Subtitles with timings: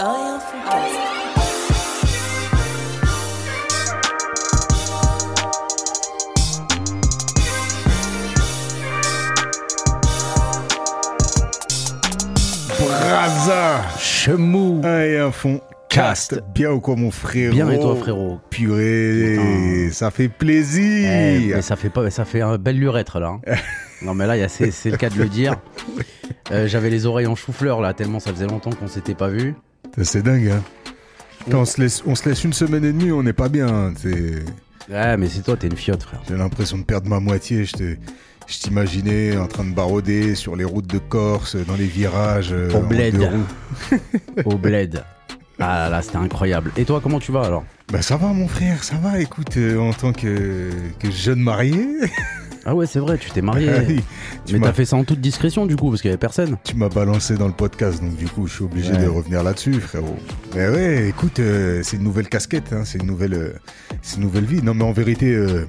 [0.00, 2.04] Orient Foodcast.
[12.78, 16.42] Braza Chemou Et un fond cast.
[16.54, 19.92] Bien ou quoi mon frérot Bien et toi frérot Purée, Putain.
[19.92, 23.38] ça fait Eh, plaisir mais ça fait pas, ça fait un bel lurette là.
[23.46, 23.54] hein.
[24.02, 25.56] non mais là, c'est le cas de le dire.
[26.50, 29.54] Euh, J'avais les oreilles en chou-fleur là, tellement ça faisait longtemps qu'on s'était pas vu.
[30.02, 30.62] C'est dingue hein
[31.52, 33.68] on, se laisse, on se laisse une semaine et demie, on n'est pas bien.
[33.68, 33.92] hein.
[33.96, 34.44] C'est-
[34.90, 36.20] Ouais, mais c'est toi, t'es une fiotte frère.
[36.28, 37.64] J'ai l'impression de perdre ma moitié.
[37.64, 37.96] Je te-
[38.46, 42.50] je t'imaginais en train de barauder sur les routes de Corse, dans les virages.
[42.52, 43.14] euh, Au en bled.
[43.16, 43.98] deux roues.
[44.44, 45.02] Au bled.
[45.58, 46.70] Ah là là, c'était incroyable.
[46.76, 47.64] Et toi, comment tu vas alors?
[47.92, 49.20] Bah ça va mon frère, ça va.
[49.20, 51.86] Écoute, euh, en tant que, que jeune marié,
[52.66, 53.70] Ah ouais, c'est vrai, tu t'es marié.
[54.46, 56.56] tu mais t'as fait ça en toute discrétion du coup, parce qu'il y avait personne.
[56.64, 59.04] Tu m'as balancé dans le podcast, donc du coup, je suis obligé Ouais.
[59.04, 60.16] de revenir là-dessus, frérot.
[60.54, 63.52] Mais ouais, écoute, euh, c'est une nouvelle casquette, hein, c'est une nouvelle, euh,
[64.02, 64.62] c'est une nouvelle vie.
[64.62, 65.66] Non, mais en vérité, euh,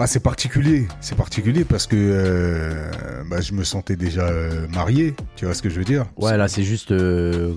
[0.00, 2.90] ah, c'est particulier, c'est particulier parce que euh,
[3.28, 5.14] bah, je me sentais déjà euh, marié.
[5.36, 6.06] Tu vois ce que je veux dire?
[6.16, 7.52] Ouais, là, c'est juste euh,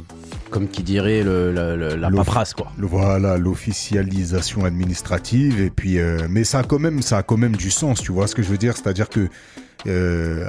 [0.49, 2.71] comme qui dirait le, la, paperasse quoi.
[2.77, 5.97] Le- Voilà, l'officialisation administrative et puis,
[6.29, 8.01] mais ça a quand même, ça a quand même du sens.
[8.01, 8.75] Tu vois ce que je veux dire?
[8.75, 9.29] C'est-à-dire que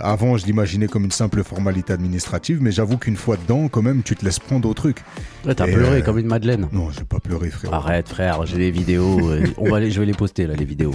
[0.02, 4.02] avant, je l'imaginais comme une simple formalité administrative, mais j'avoue qu'une fois dedans, quand même,
[4.02, 4.98] tu te laisses prendre au truc.
[5.46, 6.66] Ouais, t'as pleuré comme une madeleine.
[6.72, 7.72] Non, j'ai pas pleuré, frérot.
[7.74, 9.30] Arrête frère, j'ai les vidéos.
[9.58, 10.94] on va les, je vais les poster là, les vidéos.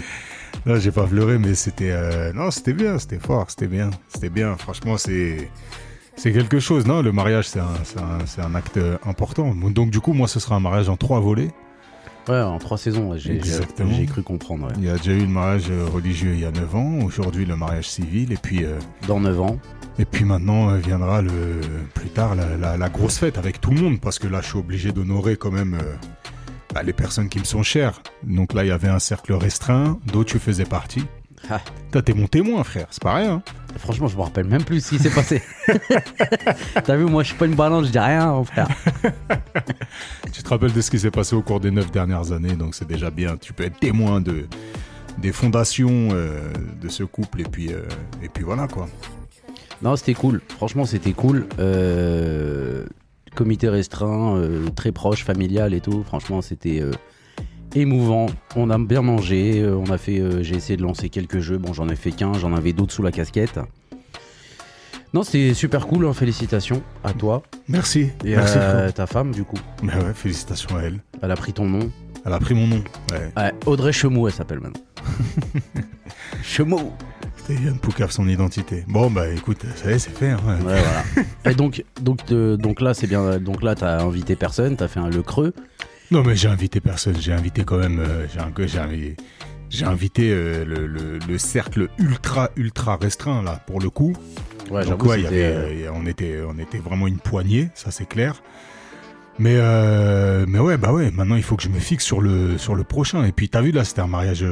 [0.66, 4.30] Non, j'ai pas pleuré, mais c'était, euh, non, c'était bien, c'était fort, c'était bien, c'était
[4.30, 4.56] bien.
[4.58, 5.50] Franchement, c'est,
[6.16, 7.02] c'est quelque chose, non?
[7.02, 9.54] Le mariage, c'est un, c'est un, c'est un acte important.
[9.56, 11.52] Donc, du coup, moi, ce sera un mariage en trois volets.
[12.28, 13.92] Ouais, en trois saisons, ouais, j'ai j'ai- Exactement.
[13.94, 14.68] j'ai cru comprendre.
[14.68, 14.74] ouais.
[14.78, 17.00] Il y a déjà eu le mariage euh, religieux il y a 9 ans.
[17.04, 18.78] Aujourd'hui, le mariage civil, et puis, euh,
[19.08, 19.58] Dans 9 ans.
[19.98, 21.32] et puis maintenant euh, viendra le,
[21.96, 24.48] plus tard la, la- la grosse fête avec tout le monde, parce que là, je
[24.50, 25.74] suis obligé d'honorer quand même.
[25.76, 25.96] euh,
[26.74, 28.02] bah, les personnes qui me sont chères.
[28.24, 31.06] Donc là, il y avait un cercle restreint, dont tu faisais partie.
[31.50, 31.62] Ah.
[31.92, 33.36] Toi, t'es mon témoin, frère, c'est pas rien.
[33.36, 33.44] hein.
[33.78, 35.42] Franchement, je me rappelle même plus ce qui s'est passé.
[36.84, 38.68] T'as vu, moi, je suis pas une balance, je dis rien, mon frère.
[40.34, 42.76] Tu te rappelles de ce qui s'est passé au cours des neuf dernières années, donc
[42.76, 43.38] c'est déjà bien.
[43.38, 44.48] Tu peux être témoin de
[45.18, 46.52] des fondations euh,
[46.82, 47.82] de ce couple, et puis, euh,
[48.24, 48.88] et puis voilà quoi.
[49.82, 50.42] Non, c'était cool.
[50.58, 51.48] Franchement, c'était cool.
[51.60, 52.86] Euh,
[53.40, 56.04] comité restreint, euh, très proche, familial et tout.
[56.04, 56.92] Franchement, c'était euh,
[57.74, 58.26] émouvant.
[58.58, 59.62] On a bien mangé.
[59.62, 60.20] euh, on a fait.
[60.20, 61.58] euh, J'ai essayé de lancer quelques jeux.
[61.58, 62.34] Bon, j'en ai fait qu'un.
[62.34, 63.58] J'en avais d'autres sous la casquette.
[65.14, 66.06] Non, c'était super cool.
[66.06, 68.94] hein, Félicitations à toi Merci, et merci à frère.
[68.94, 69.58] ta femme, du coup.
[69.82, 71.00] Mais ouais, félicitations à elle.
[71.22, 71.90] Elle a pris ton nom.
[72.26, 72.84] Elle a pris mon nom.
[73.12, 73.32] Ouais.
[73.38, 74.84] Ouais, Audrey Chemou, elle s'appelle maintenant.
[76.44, 76.92] Chemou.
[77.56, 78.84] Yann Poucave son identité.
[78.88, 80.30] Bon bah écoute, ça y est, c'est fait.
[80.30, 80.40] hein.
[80.48, 81.04] Ouais, voilà.
[81.46, 83.38] Et donc, donc, euh, donc là, c'est bien.
[83.40, 85.54] Donc là, t'as invité personne, t'as fait un le creux.
[86.12, 89.16] Non mais j'ai invité personne, j'ai invité quand même, euh, j'ai un- j'ai invi-
[89.70, 94.16] j'ai invité euh, le, le- le cercle ultra ultra restreint là pour le coup.
[94.72, 97.92] Ouais, Donc j'avoue, ouais, y avait, euh, on était on était vraiment une poignée, ça
[97.92, 98.42] c'est clair.
[99.38, 102.58] Mais euh, mais ouais bah ouais, maintenant il faut que je me fixe sur le
[102.58, 103.24] sur le prochain.
[103.26, 104.44] Et puis t'as vu là, c'était un mariage,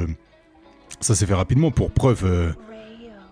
[1.02, 2.54] ça s'est fait rapidement pour preuve.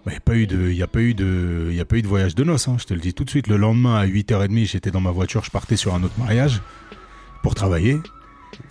[0.07, 1.95] Il n'y a pas eu de, y a pas eu de, il y a pas
[1.97, 2.67] eu de voyage de noces.
[2.67, 3.47] hein, je te le dis tout de suite.
[3.47, 6.61] Le lendemain à 8h30, j'étais dans ma voiture, je partais sur un autre mariage
[7.41, 7.99] pour travailler.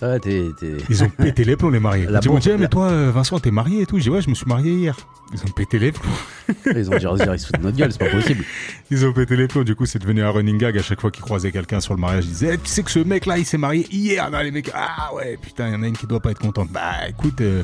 [0.00, 2.06] T'es- t'es- Ils ont pété les plombs, les mariés.
[2.22, 3.98] Ils m'ont dit, Ah, mais toi, euh, Vincent, t'es marié et tout.
[3.98, 4.96] J'ai dit, ouais, je me suis marié hier.
[5.34, 6.10] Ils ont pété les plombs.
[6.74, 8.44] Ils ont dit, ils se foutent de notre gueule, c'est pas possible.
[8.90, 9.62] Ils ont pété les plombs.
[9.64, 10.78] Du coup, c'est devenu un running gag.
[10.78, 12.90] À chaque fois qu'ils croisaient quelqu'un sur le mariage, ils disaient, Eh, tu sais que
[12.90, 14.30] ce mec-là, il s'est marié hier.
[14.30, 16.38] Non, les mecs, ah ouais, putain, il y en a une qui doit pas être
[16.40, 16.70] contente.
[16.70, 17.62] Bah, écoute, euh,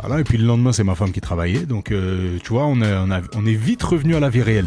[0.00, 0.20] voilà.
[0.20, 1.66] Et puis le lendemain, c'est ma femme qui travaillait.
[1.66, 4.42] Donc, euh, tu vois, on, a- on, a- on est vite revenu à la vie
[4.42, 4.66] réelle.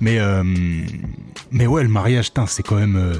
[0.00, 0.42] Mais, euh,
[1.52, 2.96] mais ouais, le mariage, c'est quand même.
[2.96, 3.14] euh,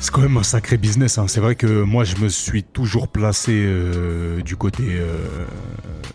[0.00, 1.18] c'est quand même un sacré business.
[1.18, 1.26] hein.
[1.28, 5.00] C'est vrai que moi, je me suis toujours placé euh, du côté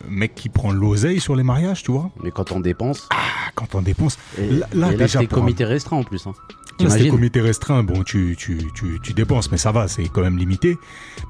[0.09, 2.09] mec qui prend l'oseille sur les mariages, tu vois.
[2.21, 3.07] Mais quand on dépense.
[3.11, 3.15] Ah,
[3.55, 4.17] quand on dépense.
[4.37, 6.27] Et Là- et là, déjà, un- comité restreint en plus.
[6.27, 6.33] Hein.
[6.79, 10.37] C'était comité restreint, bon, tu, tu, tu, tu dépenses, mais ça va, c'est quand même
[10.37, 10.77] limité.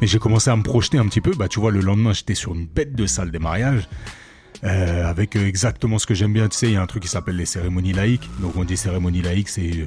[0.01, 1.31] Mais j'ai commencé à me projeter un petit peu.
[1.37, 3.87] Bah, tu vois, le lendemain, j'étais sur une bête de salle des mariages.
[4.63, 7.03] euh, avec euh, exactement ce que j'aime bien, tu sais, il y a un truc
[7.03, 8.27] qui s'appelle les cérémonies laïques.
[8.39, 9.85] Donc on dit cérémonie laïque, c'est euh,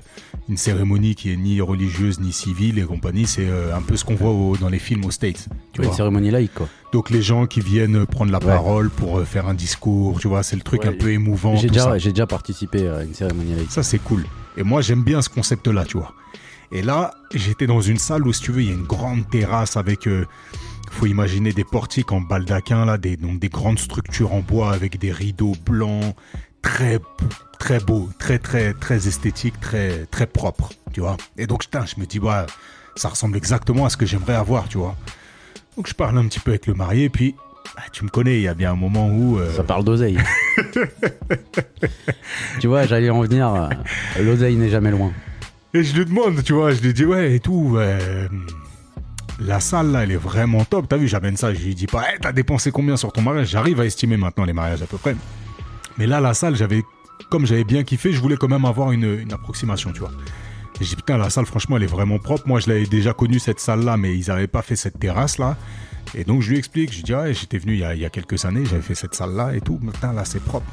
[0.48, 3.26] une cérémonie qui est ni religieuse ni civile et compagnie.
[3.26, 5.48] C'est un peu ce qu'on voit au- dans les films aux States.
[5.72, 5.92] Tu Ouais, vois.
[5.92, 6.68] Une cérémonie laïque, quoi.
[6.92, 8.44] Donc les gens qui viennent prendre la Ouais.
[8.46, 11.60] parole pour faire un discours, tu vois, c'est le truc Ouais, un peu émouvant.
[11.60, 13.72] Déjà, j'ai déjà participé à une cérémonie laïque.
[13.72, 14.24] Ça, c'est cool.
[14.56, 16.14] Et moi, j'aime bien ce concept-là, tu vois.
[16.72, 19.28] Et là, j'étais dans une salle où, si tu veux, il y a une grande
[19.28, 20.06] terrasse avec.
[20.06, 20.26] euh,
[20.90, 24.98] faut imaginer des portiques en baldaquin, là, des, donc des grandes structures en bois avec
[24.98, 26.14] des rideaux blancs,
[26.62, 26.98] très,
[27.58, 31.16] très beau, très très très esthétique, très très propre, tu vois.
[31.38, 32.44] Et donc putain, je me dis ouais,
[32.96, 34.96] ça ressemble exactement à ce que j'aimerais avoir, tu vois.
[35.76, 37.34] Donc je parle un petit peu avec le marié, puis
[37.76, 40.18] bah, tu me connais, il y a bien un moment où euh, Ça parle d'oseille.
[42.60, 43.48] tu vois, j'allais en venir.
[43.54, 43.68] euh,
[44.22, 45.12] L'oseille n'est jamais loin.
[45.72, 48.28] Et je lui demande, tu vois, je lui dis, ouais, et tout, euh,
[49.38, 50.88] la salle là, elle est vraiment top.
[50.88, 53.48] T'as vu, j'amène ça, je lui dis pas, hey, t'as dépensé combien sur ton mariage?
[53.50, 55.14] J'arrive à estimer maintenant les mariages à peu près.
[55.96, 56.82] Mais là, la salle, j'avais,
[57.30, 60.10] comme j'avais bien kiffé, je voulais quand même avoir une, une approximation, tu vois.
[60.80, 62.48] Et j'ai dit, putain, la salle, franchement, elle est vraiment propre.
[62.48, 65.38] Moi, je l'avais déjà connue, cette salle là, mais ils n'avaient pas fait cette terrasse
[65.38, 65.56] là.
[66.14, 68.00] Et donc, je lui explique, je lui dis, ouais, j'étais venu il y, a, il
[68.00, 69.76] y a quelques années, j'avais fait cette salle là et tout.
[69.78, 70.66] Putain, là, c'est propre.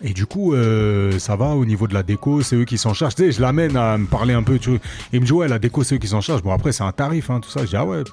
[0.00, 2.94] Et du coup, euh, ça va au niveau de la déco, c'est eux qui s'en
[2.94, 3.16] chargent.
[3.16, 4.58] Tu sais, je l'amène à me parler un peu.
[4.58, 4.78] Tu vois.
[5.12, 6.42] Il me dit, ouais, la déco, c'est eux qui s'en chargent.
[6.42, 7.62] Bon, après, c'est un tarif, hein, tout ça.
[7.64, 8.04] Je dis, ah ouais.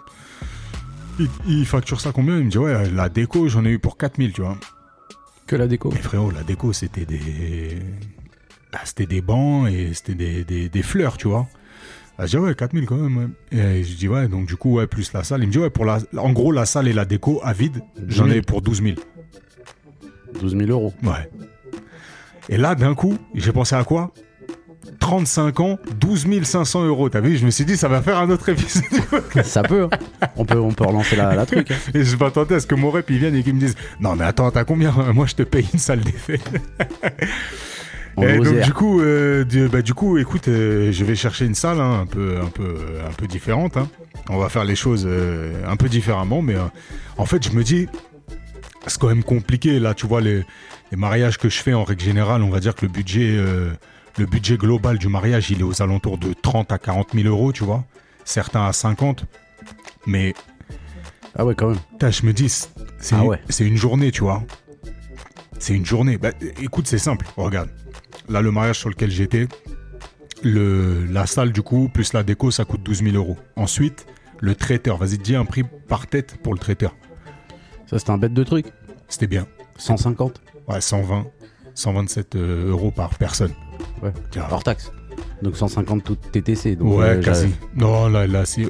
[1.19, 2.37] Il, il facture ça combien?
[2.37, 4.57] Il me dit, ouais, la déco, j'en ai eu pour 4000, tu vois.
[5.45, 5.91] Que la déco.
[5.93, 7.77] Mais frérot, la déco, c'était des.
[8.73, 11.47] Ah, c'était des bancs et c'était des, des, des fleurs, tu vois.
[12.17, 13.17] Ah, je dis, ouais, 4000 quand même.
[13.51, 13.57] ouais.
[13.59, 15.41] Et je dis, ouais, donc du coup, ouais, plus la salle.
[15.43, 15.99] Il me dit, ouais, pour la.
[16.17, 18.95] En gros, la salle et la déco à vide, j'en ai pour 12 000.
[20.39, 20.93] 12 000 euros.
[21.03, 21.29] Ouais.
[22.49, 24.13] Et là, d'un coup, j'ai pensé à quoi?
[24.99, 27.09] 35 ans, 12 500 euros.
[27.09, 27.37] T'as vu?
[27.37, 28.83] Je me suis dit, ça va faire un autre épisode.
[29.43, 29.87] Ça peut.
[29.91, 29.97] hein.
[30.35, 31.71] On peut, on peut relancer la, la truc.
[31.71, 31.75] hein.
[31.93, 34.15] Et je m'attendais à ce que mon rep, il vienne et qu'il me dise Non,
[34.15, 34.91] mais attends, t'as combien?
[35.13, 36.39] Moi, je te paye une salle d'effet.
[38.21, 41.55] Et donc, du coup, euh, du, bah, du coup, écoute, euh, je vais chercher une
[41.55, 43.75] salle hein, un, peu, un, peu, un peu différente.
[43.77, 43.89] hein.
[44.29, 46.41] On va faire les choses euh, un peu différemment.
[46.41, 46.61] Mais euh,
[47.17, 47.87] en fait, je me dis,
[48.87, 49.79] c'est quand même compliqué.
[49.79, 50.43] Là, tu vois, les,
[50.91, 53.71] les mariages que je fais en règle générale, on va dire que le budget, euh,
[54.17, 57.51] le budget global du mariage, il est aux alentours de 30 à 40 000 euros,
[57.51, 57.83] tu vois.
[58.23, 59.25] Certains à 50.
[60.07, 60.33] Mais
[61.37, 61.79] Ah ouais, quand même.
[61.91, 62.69] Putain, je me dis, c'est
[63.11, 63.39] Ah une, ouais.
[63.59, 64.41] une journée, tu vois.
[65.59, 66.17] C'est une journée.
[66.17, 66.29] Bah,
[66.61, 67.25] écoute, c'est simple.
[67.37, 67.69] Regarde.
[68.29, 69.47] Là, le mariage sur lequel j'étais,
[70.43, 73.37] le, la salle, du coup, plus la déco, ça coûte 12 000 euros.
[73.55, 74.05] Ensuite,
[74.39, 74.97] le traiteur.
[74.97, 76.95] Vas-y, dis un prix par tête pour le traiteur.
[77.87, 78.67] Ça, c'était un bête de truc.
[79.07, 79.47] C'était bien.
[79.77, 80.41] 150.
[80.67, 81.25] Ouais, 120,
[81.75, 83.51] 127 euh, euros par personne.
[84.01, 84.13] Ouais.
[84.31, 84.47] Tiens.
[84.49, 84.91] Hors taxe.
[85.41, 86.75] Donc 150 tout TTC.
[86.75, 87.53] Donc, ouais, euh, quasi.
[87.75, 88.65] Non, là, là c'est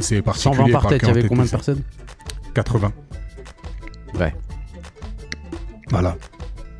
[0.00, 0.56] c'est particulier.
[0.56, 1.82] 120 par par tête, il y avait 40 combien de personnes
[2.54, 2.92] 80.
[4.18, 4.34] Ouais.
[5.90, 6.16] Voilà.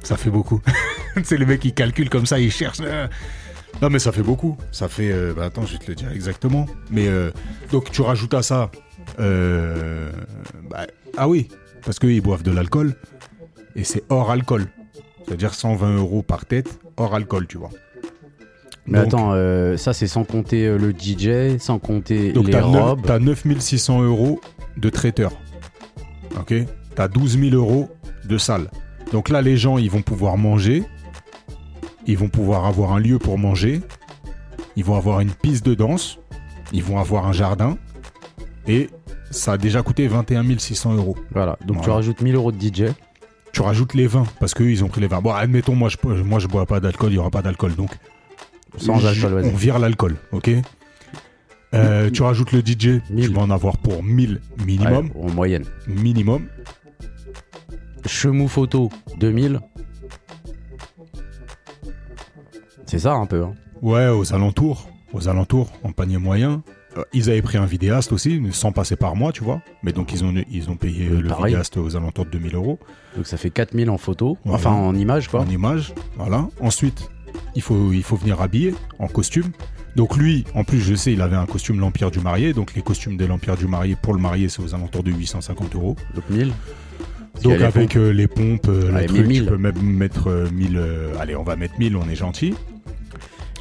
[0.03, 0.61] Ça fait beaucoup.
[1.25, 2.79] c'est le mec qui calcule comme ça, il cherche.
[2.83, 3.07] euh.
[3.83, 4.57] Non, mais ça fait beaucoup.
[4.71, 5.11] Ça fait.
[5.13, 6.67] euh, bah, attends, je vais te le dire exactement.
[6.91, 7.31] Mais euh,
[7.73, 8.71] donc, tu rajoutes à ça.
[9.21, 10.11] euh,
[10.71, 11.49] bah, ah oui,
[11.85, 12.95] parce qu'ils boivent de l'alcool.
[13.77, 14.67] Et c'est hors alcool.
[15.27, 17.71] C'est-à-dire 120 euros par tête, hors alcool, tu vois.
[18.87, 22.61] Mais Donc- attends, euh, ça c'est sans compter le DJ, sans compter Donc les t'as,
[22.61, 23.03] neuf- robes.
[23.07, 24.41] t'as 9600 euros
[24.77, 25.33] de traiteur.
[26.39, 26.55] Ok?
[26.95, 27.89] T'as 12 000 euros
[28.27, 28.71] de salle.
[29.13, 30.85] Donc là, les gens, ils vont pouvoir manger.
[32.07, 33.81] Ils vont pouvoir avoir un lieu pour manger.
[34.77, 36.19] Ils vont avoir une piste de danse.
[36.73, 37.79] Ils vont avoir un jardin.
[38.67, 38.89] Et
[39.31, 41.17] ça a déjà coûté 21 600 euros.
[41.33, 42.93] Voilà, donc tu rajoutes 1000 euros de DJ.
[43.53, 45.21] Tu rajoutes les vins parce qu'eux, ils ont pris les vins.
[45.21, 47.13] Bon, admettons, moi, je, moi, je bois pas d'alcool.
[47.13, 47.75] Il y aura pas d'alcool.
[47.77, 47.91] Donc,
[48.77, 49.53] Sans je- alcool, vas-y.
[49.53, 50.51] On vire l'alcool, ok?
[51.75, 53.33] Euh, Tu rajoutes le DJ, tu 1000.
[53.35, 55.11] vas en avoir pour 1000 minimum.
[55.15, 55.65] Ouais, en moyenne.
[55.89, 56.47] Minimum.
[58.07, 59.61] Chemou photo, 2000.
[62.87, 63.43] C'est ça un peu.
[63.43, 63.53] Hein.
[63.83, 64.89] Ouais, aux alentours.
[65.13, 66.63] Aux alentours, en panier moyen.
[66.97, 69.61] Euh, ils avaient pris un vidéaste aussi, sans passer par moi, tu vois.
[69.83, 71.47] Mais donc, ils ont, ils ont payé le Pareil.
[71.53, 72.79] vidéaste aux alentours de 2000 euros
[73.17, 74.59] Donc ça fait 4000 en photo, Voilà.
[74.59, 75.41] enfin en image quoi.
[75.41, 75.93] en image.
[76.17, 76.49] Voilà.
[76.61, 77.09] Ensuite,
[77.55, 79.51] il faut, il faut venir habiller en costume.
[79.97, 82.53] Donc, lui, en plus, je sais, il avait un costume L'Empire du Marié.
[82.53, 85.75] Donc, les costumes de l'Empire du Marié pour le marié, c'est aux alentours de 850
[85.77, 85.95] euros.
[86.15, 86.53] Donc 1000.
[87.33, 89.43] Parce qu'il y Donc les avec euh, les pompes, euh, Ouais, le truc, 1000.
[89.45, 90.77] tu peux même mettre euh, 1000.
[90.77, 92.55] euh, allez, on va mettre 1000, on est gentil.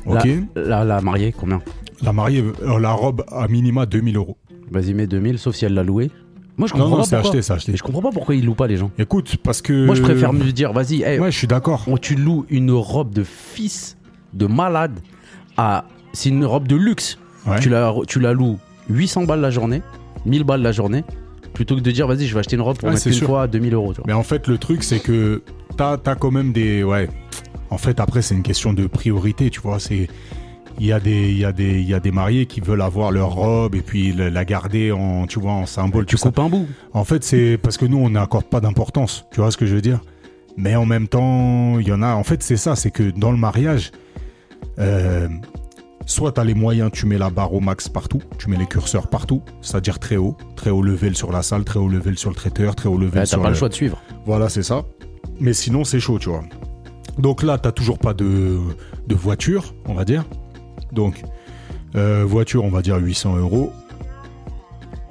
[0.06, 0.28] Ok.
[0.56, 1.62] La, la, la mariée, combien
[2.02, 4.38] La mariée, euh, la robe à minima 2000 euros.
[4.72, 6.10] Vas-y, mets 2000, sauf si elle l'a loué.
[6.58, 7.30] Moi je Non, comprends non, pas c'est pourquoi.
[7.32, 7.72] acheté, c'est acheté.
[7.72, 8.92] Mais je comprends pas pourquoi ils louent pas les gens.
[9.00, 9.86] Écoute, parce que.
[9.86, 11.84] Moi je préfère me dire, vas-y, hey, Ouais, je suis d'accord.
[11.88, 13.98] on- tu loues une robe de fils
[14.34, 15.00] de malade
[15.58, 15.86] à.
[16.14, 17.18] C'est une robe de luxe.
[17.48, 17.60] Ouais.
[17.60, 18.58] Tu, la, tu la loues
[18.90, 19.82] 800 balles la journée,
[20.26, 21.04] 1000 balles la journée,
[21.54, 23.16] plutôt que de dire, vas-y, je vais acheter une robe pour Ouais, mettre c'est une
[23.16, 23.28] sûr.
[23.28, 23.94] fois à 2000 euros.
[23.94, 24.04] tu vois.
[24.08, 25.42] Mais en fait, le truc, c'est que
[25.76, 26.84] t'as as quand même des.
[26.84, 27.10] Ouais.
[27.74, 29.80] En fait, après, c'est une question de priorité, tu vois.
[29.80, 30.08] C'est.
[30.80, 32.82] Il y, a des, il, y a des, il y a des mariés qui veulent
[32.82, 36.08] avoir leur robe et puis la garder en, tu vois, en symbole.
[36.08, 36.30] Tu ça.
[36.30, 36.68] coupes un bout.
[36.94, 39.26] En fait, c'est parce que nous, on n'accorde pas d'importance.
[39.32, 40.02] Tu vois ce que je veux dire?
[40.58, 42.16] Mais en même temps, il y en a.
[42.16, 43.92] En fait, c'est ça c'est que dans le mariage,
[44.80, 45.28] euh,
[46.06, 48.68] soit tu as les moyens, tu mets la barre au max partout, tu mets les
[48.68, 52.30] curseurs partout, c'est-à-dire très haut, très haut level sur la salle, très haut level sur
[52.30, 54.02] le traiteur, très haut level T'as sur pas le choix de suivre.
[54.26, 54.84] Voilà, c'est ça.
[55.40, 56.44] Mais sinon, c'est chaud, tu vois.
[57.18, 58.58] Donc là, t'as toujours pas de,
[59.08, 60.26] de voiture, on va dire.
[60.92, 61.24] Donc,
[61.96, 63.72] euh, voiture, on va dire 800 euros.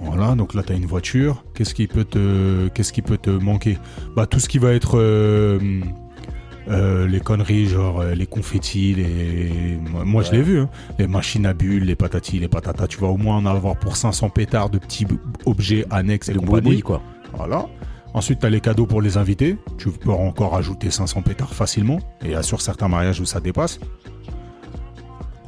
[0.01, 1.45] Voilà, donc là, tu as une voiture.
[1.55, 3.79] Qu'est-ce qui peut te, qu'est-ce qui peut te manquer?
[4.17, 5.61] Bah, tout ce qui va être euh,
[6.69, 9.79] euh, les conneries, genre les confettis, les.
[10.05, 10.69] Moi, je l'ai vu, hein.
[10.99, 12.89] les machines à bulles, les patatis, les patatas.
[12.89, 15.07] Tu vas au moins en avoir pour 500 pétards de petits
[15.47, 16.81] objets annexes et Le compagnie.
[16.83, 17.01] quoi.
[17.35, 17.67] Voilà.
[18.15, 19.57] Ensuite, tu as les cadeaux pour les invités.
[19.79, 21.99] Tu peux encore ajouter 500 pétards facilement.
[22.25, 23.81] Et sur certains mariages où ça dépasse.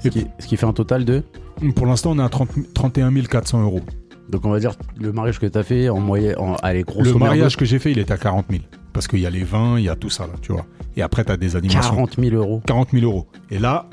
[0.02, 1.23] Ce qui, ce qui fait un total de.
[1.76, 3.80] Pour l'instant, on est à 30 31 400 euros.
[4.28, 7.18] Donc on va dire le mariage que t'as fait en moyenne, en, allez grosso Le
[7.18, 8.62] mariage que j'ai fait, il est à 40 000.
[8.92, 10.64] Parce qu'il y a les vins, il y a tout ça, là, tu vois.
[10.97, 11.90] Et après, tu as des animations.
[11.94, 12.62] 40 000 euros.
[12.66, 13.26] 40 000 euros.
[13.50, 13.88] Et là,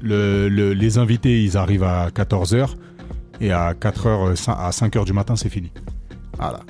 [0.00, 2.74] le- le- les invités, ils arrivent à 14h.
[3.40, 5.70] Et à 4h, à 5h du matin, c'est fini.
[6.38, 6.60] Voilà.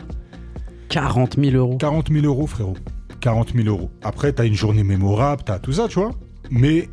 [0.92, 1.78] 40 000 euros.
[1.78, 2.76] 40 000 euros, frérot.
[3.20, 3.90] 40 000 euros.
[4.02, 6.11] Après, t'as une journée mémorable, t'as tout ça, tu vois.
[6.50, 6.90] Mais,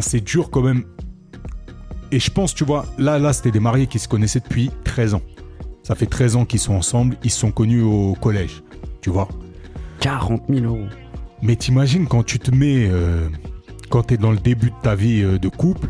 [0.00, 0.84] c'est dur quand même.
[2.10, 5.14] Et je pense, tu vois, là, là, c'était des mariés qui se connaissaient depuis 13
[5.14, 5.22] ans.
[5.82, 8.62] Ça fait 13 ans qu'ils sont ensemble, ils se sont connus au collège,
[9.02, 9.28] tu vois.
[10.00, 10.86] 40 000 euros.
[11.42, 13.28] Mais t'imagines quand tu te mets, euh,
[13.90, 15.88] quand t'es dans le début de ta vie euh, de couple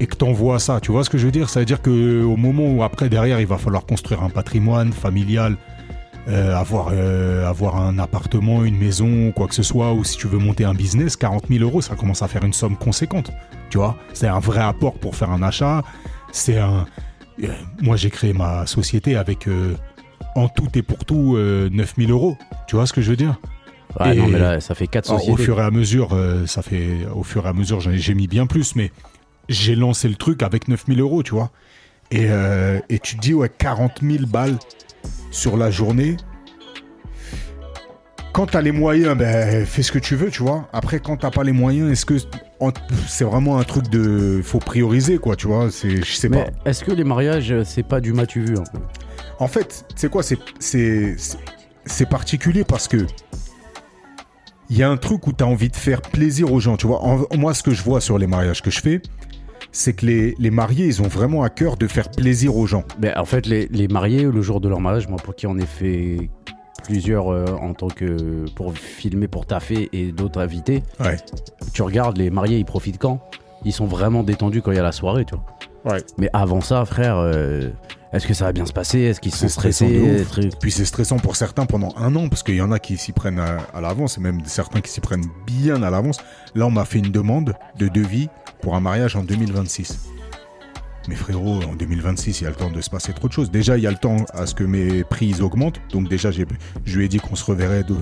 [0.00, 1.48] et que t'envoies ça, tu vois ce que je veux dire?
[1.48, 4.92] Ça veut dire que au moment où après derrière il va falloir construire un patrimoine
[4.92, 5.56] familial,
[6.28, 10.26] euh, avoir euh, avoir un appartement, une maison, quoi que ce soit, ou si tu
[10.26, 13.30] veux monter un business, 40 000 euros, ça commence à faire une somme conséquente,
[13.70, 15.82] tu vois C'est un vrai apport pour faire un achat.
[16.32, 16.86] C'est un,
[17.42, 17.48] euh,
[17.80, 19.48] moi j'ai créé ma société avec
[20.34, 22.36] en tout et pour tout 9 000 euros.
[22.66, 23.36] Tu vois ce que je veux dire
[24.00, 25.40] Ouais, Et- non, mais là, ça fait 4 alors, sociétés.
[25.40, 26.08] au fur et à mesure,
[26.46, 28.90] ça fait au fur et à mesure, j'ai j'ai mis bien plus, mais
[29.48, 31.50] j'ai lancé le truc avec 9000 euros, tu vois.
[32.10, 34.58] Et, euh, et tu te dis, ouais, 40 000 balles
[35.36, 36.16] sur la journée.
[38.32, 40.68] Quand t'as les moyens, ben, fais ce que tu veux, tu vois.
[40.72, 42.16] Après, quand t'as pas les moyens, est-ce que
[43.08, 44.40] c'est vraiment un truc de.
[44.42, 45.70] Faut prioriser, quoi, tu vois.
[45.70, 46.44] C'est, je sais pas.
[46.66, 48.78] Est-ce que les mariages, c'est pas du matu vu un peu
[49.38, 51.38] En fait, c'est quoi C'est c'est c'est-
[51.86, 53.06] c'est particulier parce que
[54.68, 56.86] il y a un truc où tu as envie de faire plaisir aux gens, tu
[56.86, 57.02] vois.
[57.04, 59.00] En- moi, ce que je vois sur les mariages que je fais,
[59.76, 62.84] c'est que les, les mariés, ils ont vraiment à cœur de faire plaisir aux gens.
[62.98, 65.58] Ben, En fait, les, les mariés, le jour de leur mariage, moi, pour qui en
[65.58, 66.30] ai fait
[66.84, 71.16] plusieurs euh, en tant que pour filmer pour taffer et d'autres invités, Ouais.
[71.72, 73.20] tu regardes les mariés, ils profitent quand?
[73.64, 75.92] Ils sont vraiment détendus quand il y a la soirée, tu vois.
[75.94, 76.02] Ouais.
[76.18, 77.68] Mais avant ça, frère, euh,
[78.12, 79.00] est-ce que ça va bien se passer?
[79.00, 80.30] Est-ce qu'ils sont stressés de ouf.
[80.30, 82.96] Truc- Puis c'est stressant pour certains pendant un an, parce qu'il y en a qui
[82.96, 86.18] s'y prennent à, à l'avance, et même certains qui s'y prennent bien à l'avance.
[86.54, 88.28] Là, on m'a fait une demande de devis
[88.66, 90.00] pour un mariage en 2026.
[91.08, 93.48] Mais frérot, en 2026, il y a le temps de se passer trop de choses.
[93.48, 95.80] Déjà, il y a le temps à ce que mes prix ils augmentent.
[95.92, 96.42] Donc déjà, je
[96.98, 97.94] lui ai dit qu'on se reverrait de,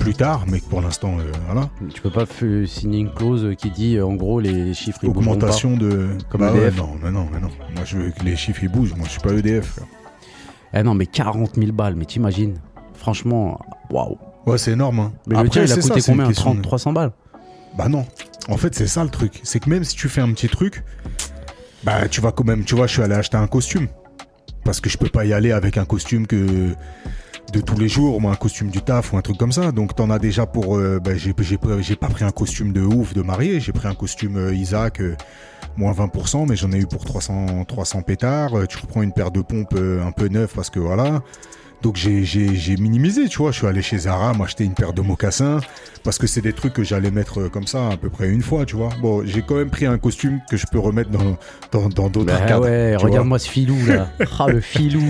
[0.00, 1.70] plus tard, mais que pour l'instant, euh, voilà.
[1.94, 2.24] Tu peux pas
[2.66, 6.08] signer une clause qui dit, euh, en gros, les chiffres ils Augmentation de...
[6.28, 6.76] Comme Bah ouais, EDF.
[6.78, 7.50] non, non, mais non.
[7.76, 8.96] Moi, je veux que les chiffres ils bougent.
[8.96, 9.64] Moi, je suis pas EDF.
[9.66, 9.86] frère.
[10.74, 12.54] Eh non, mais 40 000 balles, mais t'imagines
[12.94, 13.60] Franchement,
[13.92, 14.18] waouh.
[14.44, 14.98] Ouais, c'est énorme.
[14.98, 15.12] hein.
[15.28, 16.26] Mais le Après, tien, il a ça, coûté combien?
[16.26, 17.12] question 30, de- 300 balles?
[17.78, 18.04] Bah non.
[18.48, 19.40] En fait, c'est ça le truc.
[19.44, 20.82] C'est que même si tu fais un petit truc,
[21.84, 22.64] bah tu vas quand même.
[22.64, 23.86] Tu vois, je suis allé acheter un costume.
[24.64, 26.74] Parce que je peux pas y aller avec un costume que
[27.52, 29.72] de tous les jours, moi un costume du taf ou un truc comme ça.
[29.72, 30.76] Donc t'en as déjà pour.
[30.76, 31.32] euh, bah, j'ai
[31.96, 33.60] pas pris un costume de ouf de marié.
[33.60, 35.00] J'ai pris un costume euh, Isaac.
[35.00, 35.16] euh,
[35.76, 38.54] moins 20%, mais j'en ai eu pour 300, 300 pétards.
[38.58, 41.22] Euh, Tu reprends une paire de pompes un peu neuve parce que voilà.
[41.82, 43.52] Donc j'ai- minimisé, tu vois.
[43.52, 45.60] Je suis allé chez Zara m'acheter une paire de mocassins
[46.04, 48.42] parce que c'est des trucs que j'allais mettre euh, comme ça à peu près une
[48.42, 48.90] fois, tu vois.
[49.00, 51.38] Bon, j'ai quand même pris un costume que je peux remettre dans
[51.72, 52.64] dans dans d'autres Bah cadres.
[52.64, 54.10] ouais, regarde-moi ce filou là.
[54.38, 55.02] Ah, le filou.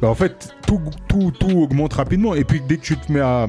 [0.00, 2.34] Bah, en fait, tout, tout, tout augmente rapidement.
[2.34, 3.46] Et puis dès que tu te mets à.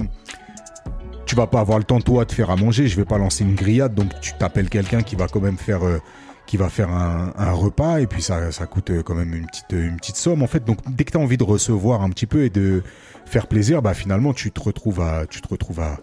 [1.26, 2.88] Tu vas pas avoir le temps, toi, de faire à manger.
[2.88, 3.96] Je vais pas lancer une grillade.
[3.96, 5.84] Donc tu t'appelles quelqu'un qui va quand même faire.
[5.86, 6.00] euh,
[6.48, 8.00] qui va faire un, un repas.
[8.00, 10.64] Et puis ça, ça coûte euh, quand même une petite, une petite somme, en fait.
[10.66, 12.84] Donc dès que tu as envie de recevoir un petit peu et de
[13.26, 15.26] faire plaisir, bah finalement, tu te retrouves à.
[15.30, 15.98] Tu te retrouves à.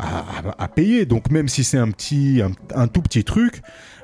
[0.00, 1.06] À, à- à payer.
[1.06, 3.62] Donc même si c'est un petit, un, un tout petit truc,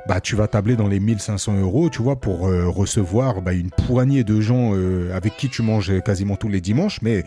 [0.08, 3.70] bah tu vas tabler dans les 1500 euros, tu vois, pour euh, recevoir bah, une
[3.70, 7.00] poignée de gens euh, avec qui tu manges quasiment tous les dimanches.
[7.02, 7.22] Mais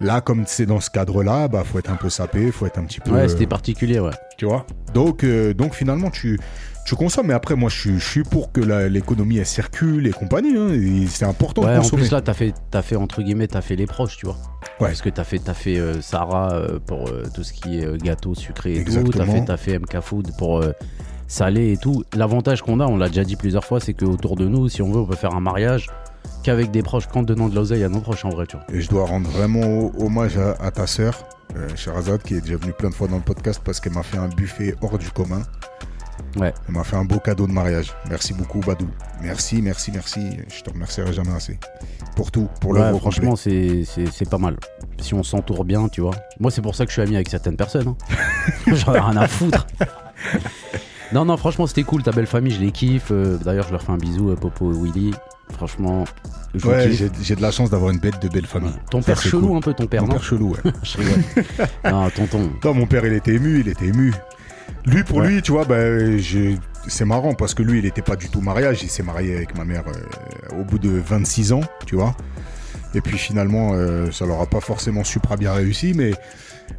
[0.00, 2.84] là, comme c'est dans ce cadre-là, bah faut être un peu sapé, faut être un
[2.84, 4.10] petit peu, Ouais, euh, c'était particulier, ouais.
[4.36, 4.66] tu vois.
[4.92, 6.40] Donc, euh, donc finalement, tu
[6.86, 7.28] tu consommes.
[7.28, 10.56] Mais après, moi, je suis, je suis pour que l'économie elle circule et compagnie.
[10.56, 12.02] hein, et c'est important Ouais, de en consommer.
[12.02, 14.36] plus là, t'as fait, fait entre guillemets, t'as fait les proches, tu vois.
[14.80, 14.88] Ouais.
[14.88, 18.02] Parce que t'as fait, t'as fait euh, Sarah euh, pour euh, tout ce qui est
[18.02, 19.02] gâteau sucré et tout.
[19.12, 20.62] T'as fait, t'as fait MK Food pour
[21.28, 22.02] salé et tout.
[22.16, 24.90] L'avantage qu'on a, on l'a déjà dit plusieurs fois, c'est qu'autour de nous, si on
[24.90, 25.86] veut, on peut faire un mariage
[26.42, 28.66] qu'avec des proches, qu'en donnant de l'oseille à nos proches en vrai, tu vois.
[28.72, 31.22] Et je dois rendre vraiment ho- hommage à, à ta sœur
[31.56, 34.02] euh, Sherazade, qui est déjà venue plein de fois dans le podcast parce qu'elle m'a
[34.02, 35.42] fait un buffet hors du commun.
[36.36, 36.52] Ouais.
[36.68, 37.92] Elle m'a fait un beau cadeau de mariage.
[38.08, 38.88] Merci beaucoup, Badou.
[39.22, 40.20] Merci, merci, merci.
[40.54, 41.58] Je te remercierai jamais assez.
[42.16, 43.84] Pour tout, pour le Ouais, gros franchement, c'est
[44.30, 44.56] pas mal.
[45.00, 46.14] Si on s'entoure bien, tu vois.
[46.38, 47.88] Moi, c'est pour ça que je suis ami avec certaines personnes.
[47.88, 47.96] hein.
[48.74, 49.66] J'en ai rien à foutre.
[51.12, 52.02] non, non, franchement, c'était cool.
[52.02, 53.08] Ta belle famille, je les kiffe.
[53.10, 55.14] Euh, D'ailleurs, je leur fais un bisou à Popo et Willy.
[55.54, 56.04] Franchement,
[56.54, 58.72] je Ouais, j'ai j'ai de la chance d'avoir une bête de belle famille.
[58.90, 59.56] Ton père chelou, cool.
[59.56, 60.72] un peu, ton père, Mon non père chelou, ouais.
[61.90, 62.50] Non, tonton.
[62.64, 64.14] Non, mon père, il était ému, il était ému.
[64.86, 65.28] Lui, pour Ouais.
[65.28, 66.56] lui, tu vois, ben, je-
[66.88, 68.82] c'est marrant parce que lui, il n'était pas du tout mariage.
[68.82, 72.14] Il s'est marié avec ma mère euh, au bout de 26 ans, tu vois.
[72.94, 76.10] Et puis finalement, euh, ça leur a pas forcément super bien réussi, mais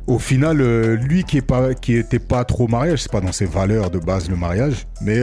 [0.08, 3.32] au final, euh, lui qui est pas, qui était pas trop mariage, c'est pas dans
[3.32, 5.18] ses valeurs de base le mariage, mais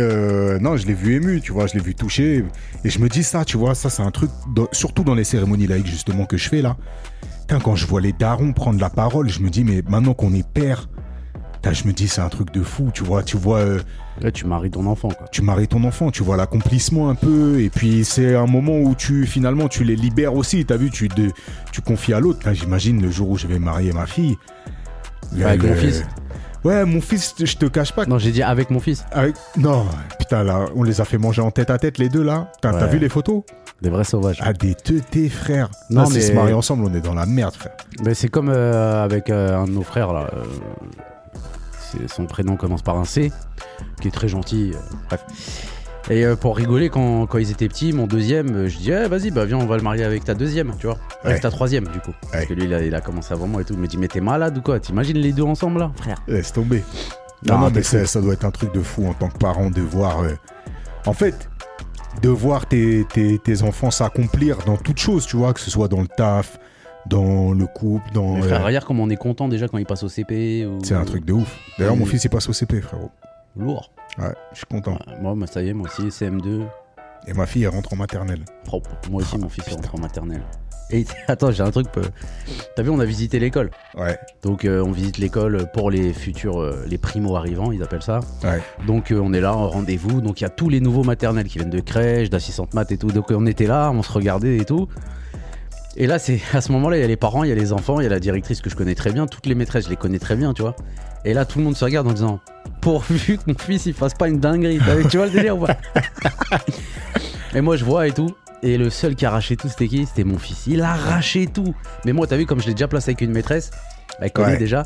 [0.61, 2.43] non, je l'ai vu ému, tu vois, je l'ai vu touché,
[2.85, 4.31] et je me dis ça, tu vois, ça c'est un truc,
[4.73, 6.77] surtout dans les cérémonies laïques justement que je fais là.
[7.63, 10.47] Quand je vois les darons prendre la parole, je me dis, mais maintenant qu'on est
[10.47, 10.89] père,
[11.73, 13.23] je me dis, c'est un truc de fou, tu vois.
[13.23, 13.79] Tu vois, euh,
[14.21, 15.27] Là, tu maries ton enfant, quoi.
[15.31, 18.95] tu maries ton enfant, tu vois l'accomplissement un peu, et puis c'est un moment où
[18.97, 20.65] tu, finalement, tu les libères aussi.
[20.65, 21.31] T'as vu, tu, de-
[21.73, 22.41] tu confies à l'autre.
[22.53, 24.37] J'imagine le jour où je vais marier ma fille.
[25.45, 26.05] Avec Le- mon fils
[26.65, 28.05] Ouais, mon fils, je te cache pas.
[28.07, 29.05] Non, j'ai dit avec mon fils.
[29.13, 29.37] Avec...
[29.57, 29.87] Non,
[30.19, 32.51] putain, là, on les a fait manger en tête à tête, les deux, là.
[32.61, 32.89] T'as Ouais.
[32.91, 33.43] vu les photos?
[33.81, 34.39] Des vrais sauvages.
[34.43, 35.69] Ah, des teutés, frère.
[35.91, 36.17] Non, Non, mais...
[36.17, 37.77] mais- se marier ensemble, on est dans la merde, frère.
[38.05, 40.29] Mais c'est comme euh, avec euh, un de nos frères là.
[40.35, 40.43] euh,
[42.09, 43.33] son prénom commence par un C,
[44.01, 44.73] qui est très gentil.
[44.75, 44.79] euh,
[45.09, 45.25] bref.
[46.11, 49.09] Et euh, pour rigoler, quand, quand ils étaient petits, mon deuxième, euh, je dis eh,
[49.09, 50.97] vas-y, bah viens, on va le marier avec ta deuxième, tu vois.
[51.23, 51.41] Avec Ouais.
[51.41, 52.13] ta troisième, du coup.
[52.33, 53.75] Parce que lui, il a, il a commencé avant moi et tout.
[53.75, 54.81] Il me dit mais t'es malade ou quoi?
[54.81, 56.83] T'imagines les deux ensemble là, frère Laisse tomber.
[57.47, 59.71] Non, Non, mais ça, ça doit être un truc de fou en tant que parent
[59.71, 60.21] de voir.
[60.23, 60.31] euh,
[61.07, 61.51] En fait,
[62.23, 65.89] de voir tes, tes, tes enfants s'accomplir dans toute chose, tu vois, que ce soit
[65.89, 66.59] dans le taf,
[67.07, 68.35] dans le couple, dans.
[68.35, 70.67] Mais euh, frère, regarde comme on est content déjà quand il passe au CP.
[70.67, 70.79] Ou...
[70.85, 71.59] C'est un truc de ouf.
[71.79, 73.11] D'ailleurs, mon fils, il passe au CP, frérot.
[73.57, 73.91] lourd.
[74.19, 74.99] Ouais, je suis content.
[75.07, 76.63] Ouais, moi, bah, ça y est, moi aussi, CM2.
[77.27, 78.45] Et ma fille, elle rentre en maternelle.
[78.73, 80.43] Oh, moi aussi, mon fils il rentre en maternelle.
[80.91, 81.89] Et attends, j'ai un truc.
[81.93, 82.01] peu-
[82.75, 83.71] T'as vu, on a visité l'école.
[83.97, 88.03] Ouais, Donc euh, on visite l'école pour les futurs, euh, les primo arrivants, ils appellent
[88.03, 88.21] ça.
[88.45, 88.61] ouais.
[88.87, 90.23] Donc euh, on est là en rendez-vous.
[90.23, 92.97] Donc il y a tous les nouveaux maternels qui viennent de crèche, d'assistante maths et
[92.97, 93.09] tout.
[93.13, 94.89] Donc on était là, on se regardait et tout.
[96.01, 97.73] Et là, c'est à ce moment-là, il y a les parents, il y a les
[97.73, 99.91] enfants, il y a la directrice que je connais très bien, toutes les maîtresses, je
[99.91, 100.77] les connais très bien, tu vois.
[101.25, 102.41] Et là, tout le monde se regarde en disant
[102.81, 104.79] pourvu que mon fils il fasse pas une dinguerie.
[104.79, 105.77] Vu, tu vois le délire ou pas
[107.55, 108.31] Et moi, je vois et tout.
[108.63, 110.07] Et le seul qui arrachait tout, c'était qui?
[110.07, 110.69] C'était mon fils.
[110.69, 111.75] Il arrachait tout.
[112.05, 113.73] Mais moi, t'as vu, comme je l'ai déjà placé avec une maîtresse,
[114.21, 114.57] elle connaît Ouais.
[114.59, 114.85] déjà.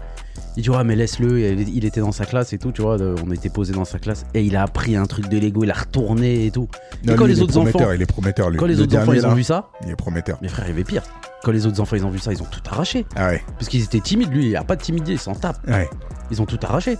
[0.57, 1.39] Il dit, ouais, mais laisse-le.
[1.39, 2.97] Et Il était dans sa classe et tout, tu vois.
[3.27, 4.27] On était posé dans sa classe.
[4.35, 6.69] Et il a appris un truc de Lego, il a retourné et tout.
[7.05, 8.59] Non, quand lui, les il autres enfants- il est prometteur, lui.
[8.59, 10.39] Quand les Le autres enfants, ils ont vu ça, Il est prometteur.
[10.43, 11.03] mes frères, il avait pire.
[11.43, 13.05] Quand les autres enfants, ils ont vu ça, ils ont tout arraché.
[13.17, 15.59] Ah ouais, Parce qu'ils étaient timides, lui, il a pas de timidité, il s'en tape.
[15.67, 15.89] ouais.
[16.31, 16.99] Ils ont tout arraché.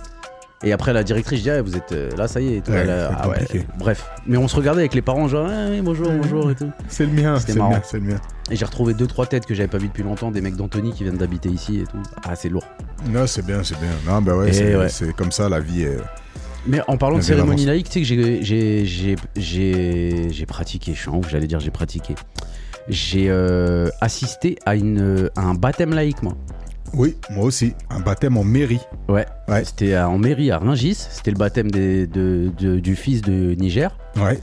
[0.65, 2.57] Et après, la directrice, je dis, ah, vous êtes euh, là, ça y est.
[2.59, 2.71] Et tout.
[2.73, 3.39] Ouais, Elle a- c'est ah ouais.
[3.41, 3.67] compliqué.
[3.79, 4.09] Bref.
[4.27, 6.71] Mais on se regardait avec les parents, genre, ah, oui, bonjour, bonjour et tout.
[6.89, 7.73] C'est le mien, C'était c'est le marrant.
[7.75, 8.17] mien, c'est le mien.
[8.51, 10.93] Et j'ai retrouvé deux, trois têtes que j'avais pas vues depuis longtemps, des mecs d'Anthony
[10.93, 11.97] qui viennent d'habiter ici et tout.
[12.25, 12.65] Ah, c'est lourd.
[13.09, 13.89] Non, c'est bien, c'est bien.
[14.07, 14.89] Non, bah ouais, Et c'est ouais.
[14.89, 15.83] c'est comme ça la vie.
[15.83, 15.97] Est...
[16.67, 20.95] Mais en parlant de cérémonie laïque, tu sais que j'ai- j'ai- j'ai- j'ai j'ai pratiqué,
[20.95, 22.15] je suis en ouf, j'allais dire j'ai pratiqué.
[22.89, 26.35] J'ai euh, assisté à, une, à un baptême laïque, moi.
[26.95, 27.75] Oui, moi aussi.
[27.91, 28.81] Un baptême en mairie.
[29.09, 29.27] Ouais.
[29.49, 29.65] Ouais.
[29.65, 33.97] C'était en mairie à Ringis, c'était le baptême des- de- de- du fils de Niger.
[34.17, 34.35] Ouais.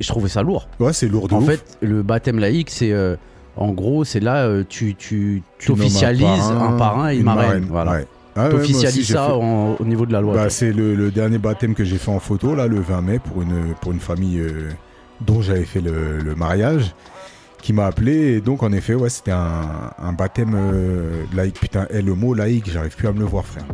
[0.00, 0.68] Et je trouvais ça lourd.
[0.78, 1.46] Ouais, c'est lourd de En ouf.
[1.46, 2.92] fait, le baptême laïque, c'est.
[2.92, 3.16] euh,
[3.56, 7.66] en gros, c'est là, euh, tu, tu, Tu officialises un parrain, et une marraine.
[7.68, 7.92] Voilà.
[7.92, 8.06] Ouais.
[8.36, 10.34] Ah ouais, aussi, ça fait- en- au niveau de la loi.
[10.34, 13.18] Bah, c'est le, le dernier baptême que j'ai fait en photo, là, le 20 mai,
[13.18, 14.68] pour une, pour une famille euh,
[15.20, 16.94] dont j'avais fait le, le mariage,
[17.62, 18.12] qui m'a appelé.
[18.36, 21.60] Et donc, en effet, ouais, c'était un, un baptême euh, laïque.
[21.60, 23.64] Putain, et le mot laïque, j'arrive plus à me le voir, frère.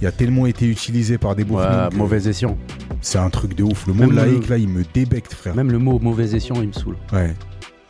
[0.00, 1.88] Il a tellement été utilisé par des Ouais, bourgeois.
[1.94, 2.56] mauvais escient.
[3.00, 3.86] C'est un truc de ouf.
[3.86, 5.54] Le mot Même le- laïque, là, il me débecte, frère.
[5.54, 6.96] Même le mot mauvais escient, il me saoule.
[7.12, 7.32] Ouais.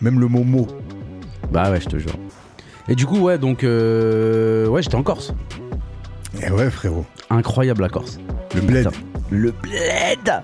[0.00, 0.66] Même le mot mot.
[1.52, 2.16] Bah ouais, je te jure.
[2.88, 3.64] Et du coup, ouais, donc.
[3.64, 5.34] euh, ouais, j'étais en Corse.
[6.40, 7.04] Et ouais, frérot.
[7.30, 8.18] Incroyable la Corse.
[8.54, 8.88] Le bled.
[8.88, 8.98] Putain.
[9.30, 10.42] Le bled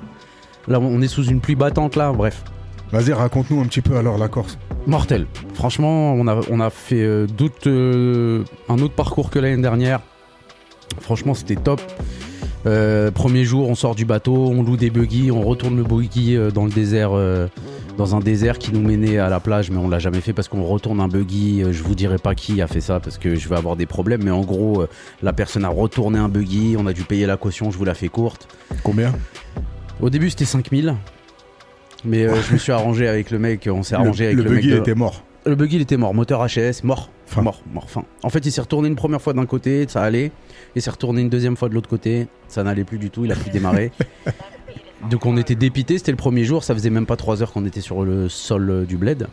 [0.68, 2.42] Là, on est sous une pluie battante, là, bref.
[2.92, 4.58] Vas-y, raconte-nous un petit peu alors la Corse.
[4.86, 5.26] Mortel.
[5.54, 7.26] Franchement, on a, on a fait euh,
[7.66, 10.00] euh, un autre parcours que l'année dernière.
[11.00, 11.80] Franchement, c'était top.
[12.66, 16.36] Euh, premier jour, on sort du bateau, on loue des buggy, on retourne le buggy
[16.52, 17.12] dans le désert,
[17.96, 20.48] dans un désert qui nous menait à la plage, mais on l'a jamais fait parce
[20.48, 21.62] qu'on retourne un buggy.
[21.70, 24.22] Je vous dirai pas qui a fait ça parce que je vais avoir des problèmes,
[24.22, 24.84] mais en gros,
[25.22, 27.94] la personne a retourné un buggy, on a dû payer la caution, je vous la
[27.94, 28.48] fais courte.
[28.84, 29.12] Combien?
[30.02, 30.94] Au début, c'était 5000.
[32.04, 34.42] Mais euh, je me suis arrangé avec le mec, on s'est arrangé Le, avec le
[34.44, 35.22] le, mec buggy de- était mort.
[35.44, 36.14] Le buggy, il était mort.
[36.14, 37.10] Moteur HS, mort.
[37.26, 37.42] Fin.
[37.42, 38.04] Mort, mort, fin.
[38.22, 40.30] En fait, il s'est retourné une première fois d'un côté, ça allait.
[40.76, 43.32] Il s'est retourné une deuxième fois de l'autre côté, ça n'allait plus du tout, il
[43.32, 43.90] a plus démarré.
[45.10, 47.66] Donc on était dépité, c'était le premier jour, ça faisait même pas 3 heures qu'on
[47.66, 49.26] était sur le sol euh, du bled.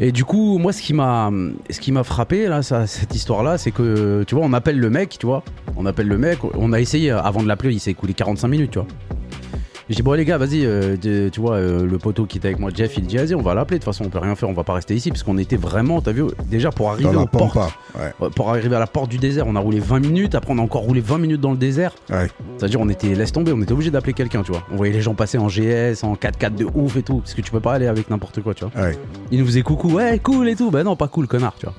[0.00, 1.30] Et du coup, moi, ce qui m'a,
[1.70, 4.88] ce qui m'a frappé là, ça- cette histoire-là, c'est que, tu vois, on appelle le
[4.90, 5.42] mec, tu vois,
[5.76, 8.70] on appelle le mec, on a essayé avant de l'appeler, il s'est écoulé 45 minutes,
[8.72, 8.88] tu vois.
[9.88, 10.96] J'ai dit bon les gars, vas-y, euh,
[11.30, 13.54] tu vois, euh, le poteau qui était avec moi, Jeff, il dit vas-y, on va
[13.54, 13.78] l'appeler.
[13.78, 15.56] De toute façon, on peut rien faire, on va pas rester ici, parce qu'on était
[15.56, 17.56] vraiment, t'as vu, déjà pour arriver aux portes.
[17.94, 20.34] Ouais, Pour arriver à la porte du désert, on a roulé 20 minutes.
[20.34, 21.94] Après, on a encore roulé 20 minutes dans le désert.
[22.10, 22.26] Ouais.
[22.58, 24.62] C'est-à-dire, on était, laisse tomber, on était obligé d'appeler quelqu'un, tu vois.
[24.72, 27.18] On voyait les gens passer en GS, en 4x4 de ouf et tout.
[27.18, 28.82] Parce que tu peux pas aller avec n'importe quoi, tu vois.
[28.82, 28.98] Ouais.
[29.30, 30.72] Il nous faisait coucou, ouais, cool et tout.
[30.72, 31.74] Bah non, pas cool, connard, tu vois.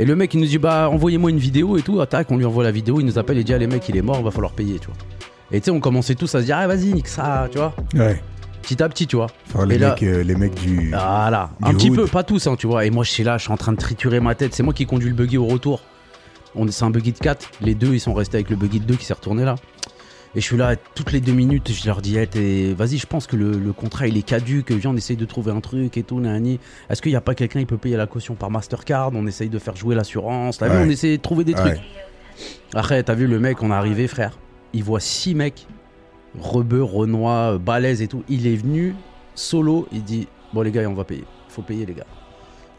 [0.00, 2.00] Et le mec, il nous dit, bah, envoyez-moi une vidéo et tout.
[2.00, 2.98] Attaque, on lui envoie la vidéo.
[2.98, 4.88] Il nous appelle et dit, ah, les mecs, il est mort, va falloir payer, tu
[4.88, 4.96] vois.
[5.52, 7.74] Et tu sais, on commençait tous à se dire, ah, vas-y, nique ça, tu vois.
[7.94, 8.20] Ouais.
[8.62, 9.26] Petit à petit, tu vois.
[9.48, 10.90] Enfin, les, Et là- mecs, euh, les mecs du.
[10.90, 12.84] Voilà, Du un petit peu, pas tous, hein, tu vois.
[12.86, 14.54] Et moi, je suis là, je suis en train de triturer ma tête.
[14.54, 15.80] C'est moi qui conduis le buggy au retour.
[16.54, 17.50] On- C'est un buggy de 4.
[17.60, 19.56] Les deux, ils sont restés avec le buggy de 2 qui s'est retourné là.
[20.34, 23.26] Et je suis là, toutes les deux minutes, je leur dis, t'es- vas-y, je pense
[23.26, 26.02] que le, le contrat il est caduque, viens, on essaye de trouver un truc et
[26.04, 26.58] tout, nani.
[26.88, 29.10] Est-ce qu'il n'y a pas quelqu'un qui peut payer la caution par Mastercard?
[29.12, 30.56] On essaye de faire jouer l'assurance.
[30.56, 31.60] T'as vu, on essaye de trouver des Ouais.
[31.74, 31.80] trucs.
[32.74, 34.38] Après, t'as vu le mec, on est arrivé, frère.
[34.72, 35.66] Il voit six mecs,
[36.38, 38.22] rebeux, renois, balèze et tout.
[38.28, 38.94] Il est venu
[39.34, 39.86] solo.
[39.92, 41.24] Il dit Bon, les gars, on va payer.
[41.48, 42.06] Faut payer, les gars.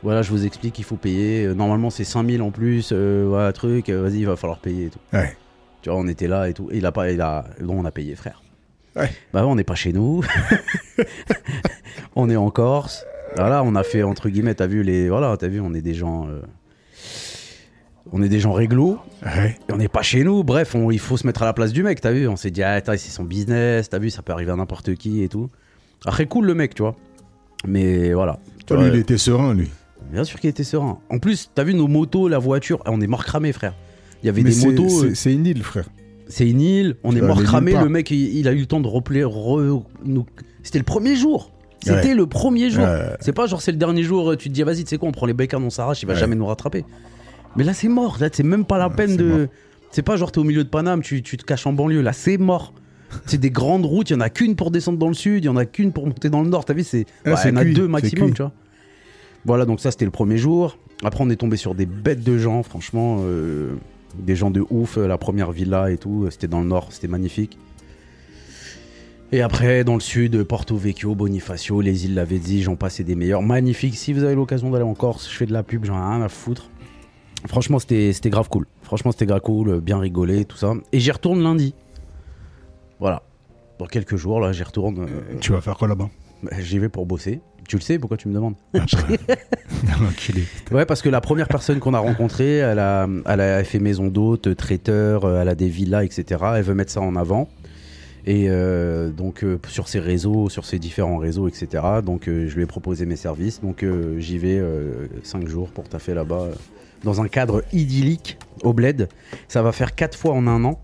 [0.01, 1.45] Voilà, je vous explique, il faut payer.
[1.45, 2.89] Euh, Normalement, c'est 5000 en plus.
[2.91, 3.89] euh, voilà, truc.
[3.89, 4.99] euh, Vas-y, il va falloir payer et tout.
[5.13, 5.35] Ouais.
[5.81, 6.69] Tu vois, on était là et tout.
[6.71, 7.11] Et il a pas.
[7.11, 7.45] Il a...
[7.67, 8.41] On a payé, frère.
[8.95, 9.09] Ouais.
[9.33, 10.23] Bah, on n'est pas chez nous.
[12.15, 13.05] on est en Corse.
[13.35, 15.09] Voilà, on a fait, entre guillemets, t'as vu les.
[15.09, 16.27] Voilà, t'as vu, on est des gens.
[16.27, 16.41] euh,
[18.11, 18.99] On est des gens réglo.
[19.25, 19.57] Ouais.
[19.69, 21.71] Et on n'est pas chez nous, bref, on- il faut se mettre à la place
[21.71, 24.33] du mec, t'as vu On s'est dit, ah, c'est son business, t'as vu, ça peut
[24.33, 25.49] arriver à n'importe qui et tout.
[26.05, 26.95] Après, cool le mec, tu vois.
[27.65, 28.39] Mais voilà.
[28.65, 29.69] Toi, lui, il était serein, lui.
[30.11, 30.99] Bien sûr qu'il était serein.
[31.09, 33.73] En plus, t'as vu nos motos, la voiture, ah, on est mort cramé, frère.
[34.21, 35.85] Il y avait Mais des motos, c'est- euh, C'est une île, frère.
[36.27, 38.79] c'est une île, on est mort cramé, le mec, il, il a eu le temps
[38.81, 39.29] de replaire.
[39.29, 40.25] re- nous-
[40.61, 41.51] C'était le premier jour.
[41.83, 42.15] C'était Ouais.
[42.15, 42.83] le premier jour.
[42.83, 43.15] Ouais.
[43.19, 45.09] C'est pas genre c'est le dernier jour, tu te dis ah, vas-y, tu sais quoi,
[45.09, 46.85] on prend les bécanes, on s'arrache, il va jamais nous rattraper.
[47.55, 49.49] Mais là c'est mort, là c'est même pas la peine de.
[49.91, 52.13] C'est pas genre t'es au milieu de Paname, tu, tu te caches en banlieue, là
[52.13, 52.73] c'est mort.
[53.27, 55.45] C'est des grandes routes, il y en a qu'une pour descendre dans le sud, il
[55.45, 57.05] y en a qu'une pour monter dans le nord, t'as vu, c'est.
[57.25, 58.51] Ah, il y en a cuit, deux maximum, tu vois.
[59.45, 60.79] Voilà, donc ça c'était le premier jour.
[61.03, 63.75] Après on est tombé sur des bêtes de gens, franchement, euh,
[64.17, 66.87] des gens de ouf, euh, la première villa et tout, euh, c'était dans le nord,
[66.89, 67.59] c'était magnifique.
[69.31, 73.41] Et après, dans le sud, Porto Vecchio, Bonifacio, les îles Lavezzi, j'en passais des meilleurs.
[73.41, 73.95] Magnifique.
[73.95, 76.21] Si vous avez l'occasion d'aller en Corse, je fais de la pub, j'en ai rien
[76.21, 76.69] à foutre.
[77.47, 78.65] Franchement, c'était grave cool.
[78.83, 80.73] Franchement, c'était grave cool, euh, bien rigolé, tout ça.
[80.91, 81.73] Et j'y retourne lundi.
[82.99, 83.23] Voilà.
[83.79, 84.99] Dans quelques jours, là, j'y retourne.
[84.99, 86.09] euh, Tu vas faire quoi là-bas?
[86.43, 87.41] bah, J'y vais pour bosser.
[87.67, 88.55] Tu le sais, pourquoi tu me demandes?
[88.73, 90.43] Enculé.
[90.71, 94.07] Ouais, parce que la première personne qu'on a rencontrée, elle a, elle a fait maison
[94.07, 96.41] d'hôte, traiteur, euh, elle a des villas, etc.
[96.55, 97.47] Elle veut mettre ça en avant.
[98.25, 101.83] Et euh, donc, euh, sur ses réseaux, sur ses différents réseaux, etc.
[102.05, 103.61] Donc, je lui ai proposé mes services.
[103.61, 103.85] Donc,
[104.17, 104.61] j'y vais
[105.23, 106.47] 5 jours pour taffer là-bas,
[107.03, 109.09] dans un cadre idyllique, au bled.
[109.47, 110.79] Ça va faire 4 fois en un an.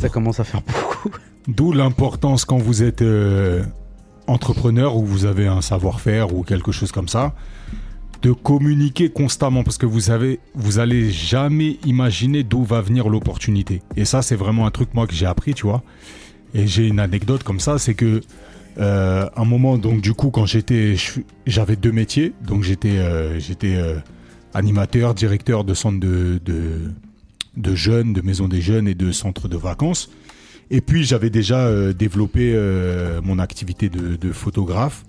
[0.00, 1.10] Ça commence à faire beaucoup.
[1.46, 3.64] D'où l'importance quand vous êtes euh,
[4.26, 7.34] entrepreneur ou vous avez un savoir-faire ou quelque chose comme ça,
[8.22, 13.82] de communiquer constamment parce que vous savez, vous allez jamais imaginer d'où va venir l'opportunité.
[13.96, 15.82] Et ça, c'est vraiment un truc moi que j'ai appris, tu vois.
[16.54, 18.20] Et j'ai une anecdote comme ça, c'est que
[18.78, 20.96] euh, un moment, donc du coup, quand j'étais,
[21.46, 23.76] j'avais deux métiers, donc j'étais, euh, j'étais
[24.58, 26.92] animateur, directeur de centre de, de
[27.56, 30.10] de jeunes, de maisons des jeunes et de centres de vacances.
[30.70, 35.04] Et puis j'avais déjà euh, développé euh, mon activité de, de photographe.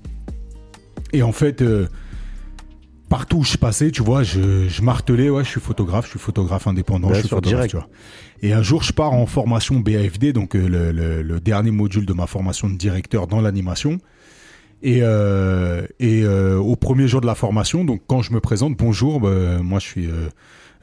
[1.14, 1.88] Et en fait, euh,
[3.08, 6.20] partout où je passais, tu vois, je, je martelais, ouais, je suis photographe, je suis
[6.20, 7.72] photographe indépendant, Ouais, je suis photographe, direct.
[7.72, 7.88] tu vois.
[8.42, 12.14] Et un jour, je pars en formation BAFD, donc le, le- le dernier module de
[12.14, 13.98] ma formation de directeur dans l'animation.
[14.82, 18.78] Et, euh, et euh, au premier jour de la formation, donc quand je me présente,
[18.78, 20.30] bonjour, bah, moi je suis euh,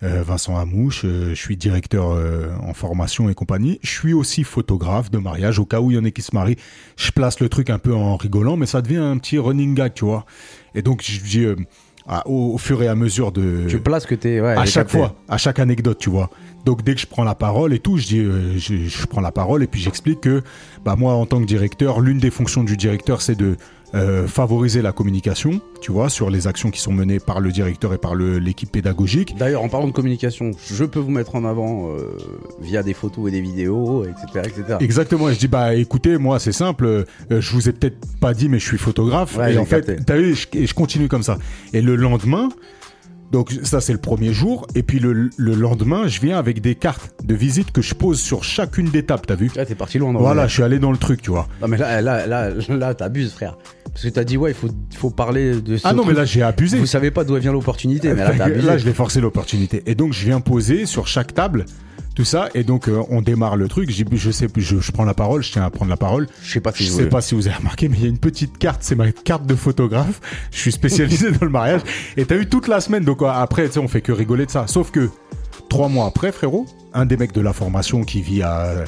[0.02, 3.78] euh, Vincent Amouche, euh, je suis directeur euh, en formation et compagnie.
[3.82, 6.34] Je suis aussi photographe de mariage, au cas où il y en a qui se
[6.34, 6.56] marient.
[6.96, 9.94] Je place le truc un peu en rigolant, mais ça devient un petit running gag,
[9.94, 10.26] tu vois.
[10.74, 11.56] Et donc, je dis, euh,
[12.06, 14.42] à- au, au fur et à mesure de Tu places que t'es.
[14.42, 14.98] Ouais, à chaque capté.
[14.98, 16.28] fois, à chaque anecdote, tu vois.
[16.66, 19.20] Donc dès que je prends la parole et tout, je dis, euh, je, je prends
[19.22, 20.42] la parole et puis j'explique que,
[20.84, 23.56] bah moi en tant que directeur, l'une des fonctions du directeur, c'est de
[23.96, 27.94] euh, favoriser la communication, tu vois, sur les actions qui sont menées par le directeur
[27.94, 29.34] et par l'équipe pédagogique.
[29.38, 32.16] D'ailleurs, en parlant de communication, je peux vous mettre en avant euh,
[32.60, 34.26] via des photos et des vidéos, etc.
[34.44, 34.76] etc.
[34.80, 38.34] Exactement, et je dis bah écoutez, moi c'est simple, euh, je vous ai peut-être pas
[38.34, 41.08] dit mais je suis photographe Ouais, et en fait, t'as vu, je, et je continue
[41.08, 41.38] comme ça.
[41.72, 42.48] Et le lendemain,
[43.32, 46.74] donc ça c'est le premier jour, et puis le, le lendemain, je viens avec des
[46.74, 49.98] cartes de visite que je pose sur chacune des tables, t'as vu Là, t'es parti
[49.98, 50.12] loin.
[50.12, 51.48] dans Voilà, le- je suis allé dans le truc, tu vois.
[51.60, 53.56] Non, mais là, là, là, là t'abuses, frère.
[53.92, 56.24] Parce que t'as dit, ouais, il faut, faut parler de ce Ah non, mais là
[56.26, 56.78] j'ai abusé.
[56.78, 58.48] Vous savez pas d'où vient l'opportunité, mais là.
[58.48, 59.82] Là, je l'ai forcé l'opportunité.
[59.86, 61.64] Et donc, je viens poser sur chaque table
[62.16, 62.48] tout ça.
[62.54, 63.90] Et donc, euh, on démarre le truc.
[63.90, 65.44] Je, sais, je, je prends la parole.
[65.44, 66.26] Je tiens à prendre la parole.
[66.42, 68.08] Je sais pas si Je sais pas si vous avez remarqué, mais il y a
[68.08, 68.78] une petite carte.
[68.82, 70.20] C'est ma carte de photographe.
[70.50, 71.82] Je suis spécialisé dans le mariage.
[72.16, 73.04] Et t'as eu toute la semaine.
[73.04, 74.66] Donc, euh, après, tu sais, on fait que rigoler de ça.
[74.66, 75.10] Sauf que
[75.68, 78.86] trois mois après, frérot, un des mecs de la formation qui vit à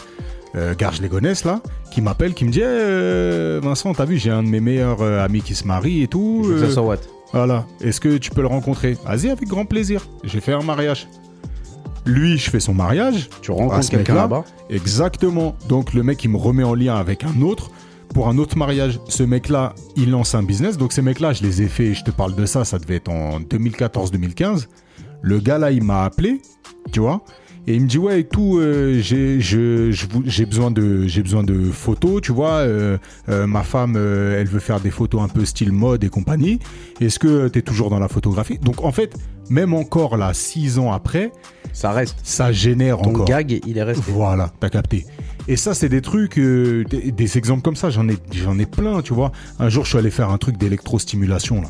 [0.54, 1.60] euh, Garges-les-Gonesse, là,
[1.92, 5.22] qui m'appelle, qui me dit Eh, Vincent, t'as vu, j'ai un de mes meilleurs euh,
[5.22, 6.44] amis qui se marie et tout.
[6.44, 6.96] Je veux que ça what
[7.34, 7.66] voilà.
[7.82, 8.96] Est-ce que tu peux le rencontrer?
[9.04, 10.06] Vas-y, avec grand plaisir.
[10.24, 11.06] J'ai fait un mariage.
[12.08, 13.28] Lui, je fais son mariage.
[13.42, 15.54] Tu rencontres quelqu'un là-bas Exactement.
[15.68, 17.70] Donc, le mec, il me remet en lien avec un autre
[18.14, 18.98] pour un autre mariage.
[19.08, 20.78] Ce mec-là, il lance un business.
[20.78, 23.10] Donc, ces mecs-là, je les ai fait, je te parle de ça, ça devait être
[23.10, 24.66] en 2014-2015.
[25.22, 26.40] Le gars, là, il m'a appelé,
[26.92, 27.22] tu vois.
[27.66, 31.06] Et il me dit, ouais, et tout, euh, j'ai je- je vou- j'ai besoin, de-
[31.06, 32.52] j'ai besoin de photos, tu vois.
[32.60, 32.96] euh,
[33.28, 36.60] euh, ma femme, elle veut faire des photos un peu style mode et compagnie.
[37.02, 38.56] Est-ce que tu es toujours dans la photographie?
[38.58, 39.14] Donc, en fait,
[39.50, 41.30] même encore là, six ans après,
[41.78, 42.16] Ça reste.
[42.24, 43.24] ça génère Ton encore.
[43.26, 44.02] gag, il est resté.
[44.08, 45.06] Voilà, t'as capté.
[45.46, 48.66] Et ça, c'est des trucs, euh, des, des exemples comme ça, j'en ai, j'en ai
[48.66, 49.30] plein, tu vois.
[49.60, 51.68] Un jour, je suis allé faire un truc d'électrostimulation, là.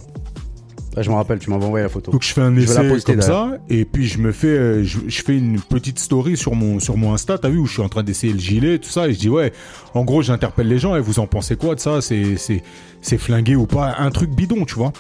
[0.97, 2.11] Ah, je me rappelle, tu m'avais envoyé la photo.
[2.11, 4.83] Donc, je fais un Je essai poster, comme ça, et puis je me fais, euh,
[4.83, 7.75] je, je fais une petite story sur mon, sur mon Insta, t'as vu, où je
[7.75, 9.53] suis en train d'essayer le gilet, tout ça, et je dis, ouais,
[9.93, 12.01] en gros, j'interpelle les gens, et vous en pensez quoi de ça?
[12.01, 12.63] C'est, c'est,
[13.03, 13.95] c'est flingué ou pas?
[13.99, 14.93] Un truc bidon, tu vois.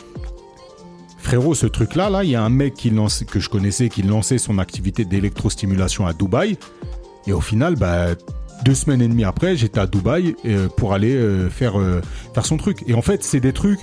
[1.28, 4.00] Frérot, ce truc-là, là, il y a un mec qui lance, que je connaissais qui
[4.00, 6.56] lançait son activité d'électrostimulation à Dubaï.
[7.26, 8.14] Et au final, bah,
[8.64, 12.00] deux semaines et demie après, j'étais à Dubaï euh, pour aller euh, faire, euh,
[12.32, 12.82] faire son truc.
[12.86, 13.80] Et en fait, c'est des trucs.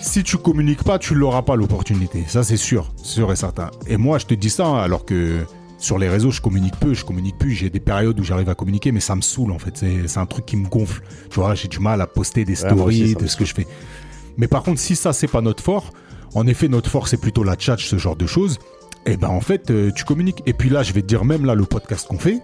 [0.00, 2.22] Si tu communiques pas, tu l'auras pas l'opportunité.
[2.28, 3.72] Ça, c'est sûr, sûr et certain.
[3.88, 5.40] Et moi, je te dis ça hein, alors que
[5.78, 7.50] sur les réseaux, je communique peu, je communique plus.
[7.54, 9.84] J'ai des périodes où j'arrive à communiquer, mais ça me saoule en fait.
[10.06, 11.02] C'est un truc qui me gonfle.
[11.28, 13.44] Tu vois, j'ai du mal à poster des Ouais, moi aussi, stories de ce que
[13.44, 13.66] je fais.
[14.38, 15.92] Mais par contre, si ça, c'est pas notre fort,
[16.34, 18.58] en effet, notre force, c'est plutôt la tchatch, ce genre de choses,
[19.04, 20.42] et ben en fait, euh, tu communiques.
[20.46, 22.40] Et puis là, je vais te dire, même là, le podcast qu'on fait,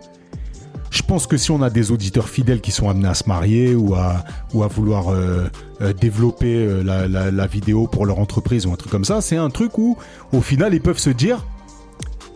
[0.91, 3.75] je pense que si on a des auditeurs fidèles qui sont amenés à se marier
[3.75, 5.45] ou à, ou à vouloir euh,
[5.81, 9.37] euh, développer la, la- la vidéo pour leur entreprise ou un truc comme ça, c'est
[9.37, 9.97] un truc où,
[10.33, 11.45] au final, ils peuvent se dire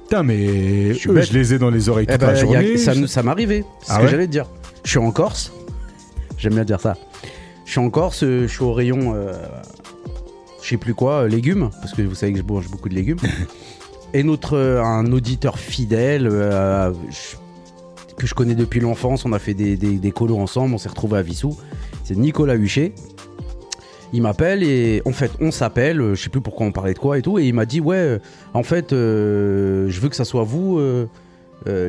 [0.05, 2.77] Putain, mais Je eux, les ai dans les oreilles Eh toute ben, la a- journée.
[2.79, 3.65] ça, m'arrivait.
[3.83, 4.47] C'est Ah ce que ouais j'allais te dire.
[4.85, 5.53] Je suis en Corse.
[6.39, 6.97] J'aime bien dire ça.
[7.69, 9.31] Je suis en Corse, euh, je suis au rayon, euh,
[10.63, 12.95] je sais plus quoi, euh, légumes, parce que vous savez que je mange beaucoup de
[12.95, 13.19] légumes.
[14.15, 17.37] Et notre, euh, un auditeur fidèle, je-
[18.17, 20.89] que je connais depuis l'enfance, on a fait des, des, des colos ensemble, on s'est
[20.89, 21.59] retrouvés à Vissou.
[22.05, 22.95] C'est Nicolas Huchet.
[24.15, 27.19] Il m'appelle et en fait on s'appelle, je sais plus pourquoi on parlait de quoi
[27.19, 28.19] et tout, et il m'a dit ouais,
[28.55, 30.81] en fait je veux que ça soit vous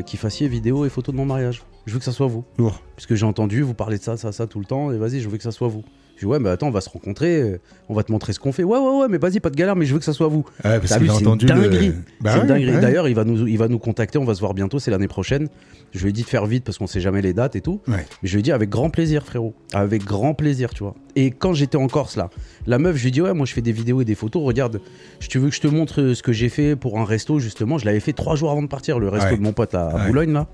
[0.05, 1.63] qui fassiez vidéo et photos de mon mariage.
[1.89, 2.45] Je veux que ça soit vous.
[2.59, 2.81] Lourd.
[2.95, 5.27] Puisque j'ai entendu vous parler de ça, ça, ça tout le temps, et vas-y, je
[5.27, 5.83] veux que ça soit vous.
[6.15, 8.39] Je dis ouais, mais attends, on va se rencontrer, euh, on va te montrer ce
[8.39, 8.63] qu'on fait.
[8.65, 10.43] Ouais, ouais, ouais, mais vas-y, pas de galère, mais je veux que ça soit vous.
[10.65, 11.93] Ouais, parce vu, a c'est une entendu le- dinguerie.
[12.19, 12.75] Bah ouais, dinguerie.
[12.75, 12.81] ouais.
[12.81, 15.07] D'ailleurs, il va, nous, il va nous contacter, on va se voir bientôt, c'est l'année
[15.07, 15.47] prochaine.
[15.93, 17.79] Je lui ai dit de faire vite parce qu'on sait jamais les dates et tout.
[17.87, 18.05] Ouais.
[18.21, 19.53] Mais je lui ai dit avec grand plaisir, frérot.
[19.73, 20.93] Avec grand plaisir, tu vois.
[21.15, 22.29] Et quand j'étais en Corse, là,
[22.67, 24.43] la meuf, je lui ai dit, ouais, moi je fais des vidéos et des photos.
[24.43, 24.81] Regarde,
[25.21, 27.39] je tu veux que je te montre euh, ce que j'ai fait pour un resto,
[27.39, 27.77] justement.
[27.77, 30.05] Je l'avais fait trois jours avant de partir, le resto de mon pote à.
[30.07, 30.47] Boulogne, là,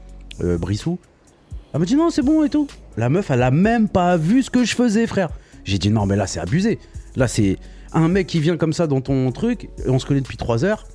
[0.44, 1.00] euh, Brissou.
[1.76, 2.68] Elle m'a dit, non, c'est bon et tout.
[2.96, 5.30] La meuf, elle a même pas vu ce que je faisais, frère.
[5.66, 6.80] J'ai dit, non, mais là, c'est abusé.
[7.18, 7.58] Là, c'est
[7.92, 10.64] un mec qui vient comme ça dans ton truc, et on se connaît depuis trois
[10.64, 10.88] heures.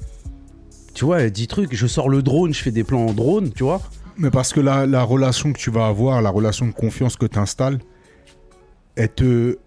[0.94, 3.52] Tu vois, elle dit truc, je sors le drone, je fais des plans en drone,
[3.52, 3.82] tu vois.
[4.16, 7.26] Mais parce que la, la relation que tu vas avoir, la relation de confiance que
[7.26, 7.78] tu installes,
[8.96, 9.58] elle te.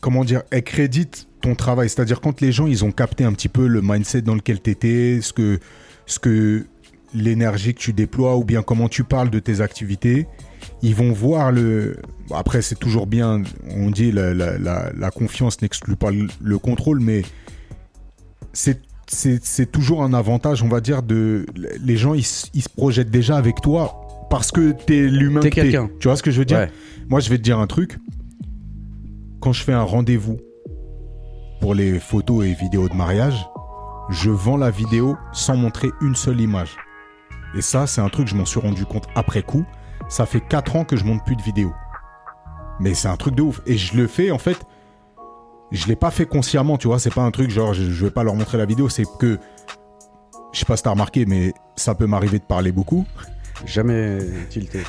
[0.00, 1.90] Comment dire Elle crédite ton travail.
[1.90, 4.70] C'est-à-dire quand les gens, ils ont capté un petit peu le mindset dans lequel tu
[4.70, 5.60] étais, ce que,
[6.06, 6.64] ce que
[7.14, 10.26] l'énergie que tu déploies ou bien comment tu parles de tes activités,
[10.82, 11.96] ils vont voir le.
[12.32, 16.58] Après, c'est toujours bien, on dit la, la, la, la confiance n'exclut pas le, le
[16.58, 17.22] contrôle, mais
[18.52, 18.80] c'est
[19.12, 21.44] c'est toujours un avantage, on va dire, de
[21.84, 25.40] les gens ils, se projettent déjà avec toi parce que t'es l'humain.
[25.40, 25.90] T'es que quelqu'un.
[26.00, 26.58] Tu vois ce que je veux dire?
[26.58, 26.70] Ouais.
[27.08, 27.98] Moi, je vais te dire un truc.
[29.40, 30.38] Quand je fais un rendez-vous
[31.60, 33.46] pour les photos et vidéos de mariage,
[34.10, 36.76] je vends la vidéo sans montrer une seule image.
[37.54, 39.64] Et ça, c'est un truc, je m'en suis rendu compte après coup.
[40.08, 41.72] Ça fait 4 ans que je monte plus de vidéos.
[42.80, 43.60] Mais c'est un truc de ouf.
[43.66, 44.58] Et je le fais, en fait,
[45.70, 46.98] je l'ai pas fait consciemment, tu vois.
[46.98, 49.38] C'est pas un truc genre, je, je vais pas leur montrer la vidéo, c'est que,
[50.52, 53.06] je sais pas si t'as remarqué, mais ça peut m'arriver de parler beaucoup.
[53.64, 54.18] Jamais
[54.50, 54.82] tilté.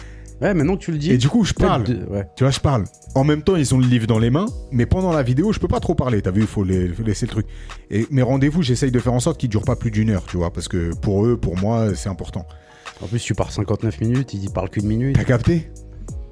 [0.44, 1.12] Ouais, maintenant que tu le dis.
[1.12, 1.84] Et du coup, je parle.
[1.86, 2.28] de- ouais.
[2.36, 2.84] Tu vois, je parle.
[3.16, 5.60] En même temps, ils ont le livre dans les mains, mais pendant la vidéo, je
[5.60, 6.22] peux pas trop parler.
[6.22, 7.46] T'as vu, il faut, les- laisser le truc.
[7.90, 10.36] Et mes rendez-vous, j'essaye de faire en sorte qu'ils durent pas plus d'une heure, tu
[10.38, 12.46] vois, parce que pour eux, pour moi, c'est important.
[13.02, 15.16] En plus, tu pars 59 minutes, il parle qu'une minute.
[15.16, 15.72] T'as capté?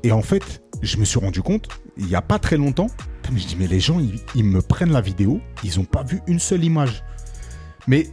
[0.03, 2.87] Et en fait, je me suis rendu compte, il y a pas très longtemps,
[3.33, 6.19] je dis, mais les gens, ils, ils me prennent la vidéo, ils ont pas vu
[6.27, 7.03] une seule image.
[7.87, 8.07] Mais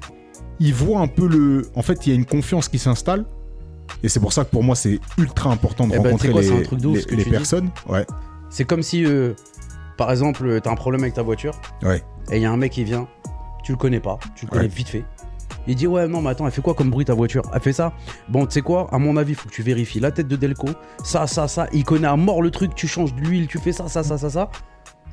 [0.61, 1.67] ils voient un peu le.
[1.75, 3.25] En fait, il y a une confiance qui s'installe.
[4.03, 6.41] Et c'est pour ça que pour moi, c'est ultra important de Eh ben, rencontrer quoi,
[6.41, 7.71] les, personnes.
[7.89, 8.07] Ouais,
[8.51, 9.33] C'est comme si, euh,
[9.97, 12.03] par exemple, t'as un problème avec ta voiture ouais.
[12.31, 13.09] et il y a un mec qui vient,
[13.65, 14.69] tu le connais pas, tu le connais Ouais.
[14.69, 15.05] vite fait.
[15.67, 17.43] Il dit ouais non mais attends elle fait quoi comme bruit ta voiture?
[17.53, 17.93] Elle fait ça
[18.29, 18.87] Bon tu sais quoi?
[18.91, 20.69] À mon avis faut que tu vérifies la tête de Delco
[21.05, 23.73] Ça ça ça Il connaît à mort le truc Tu changes de l'huile Tu fais
[23.73, 24.51] ça ça ça ça ça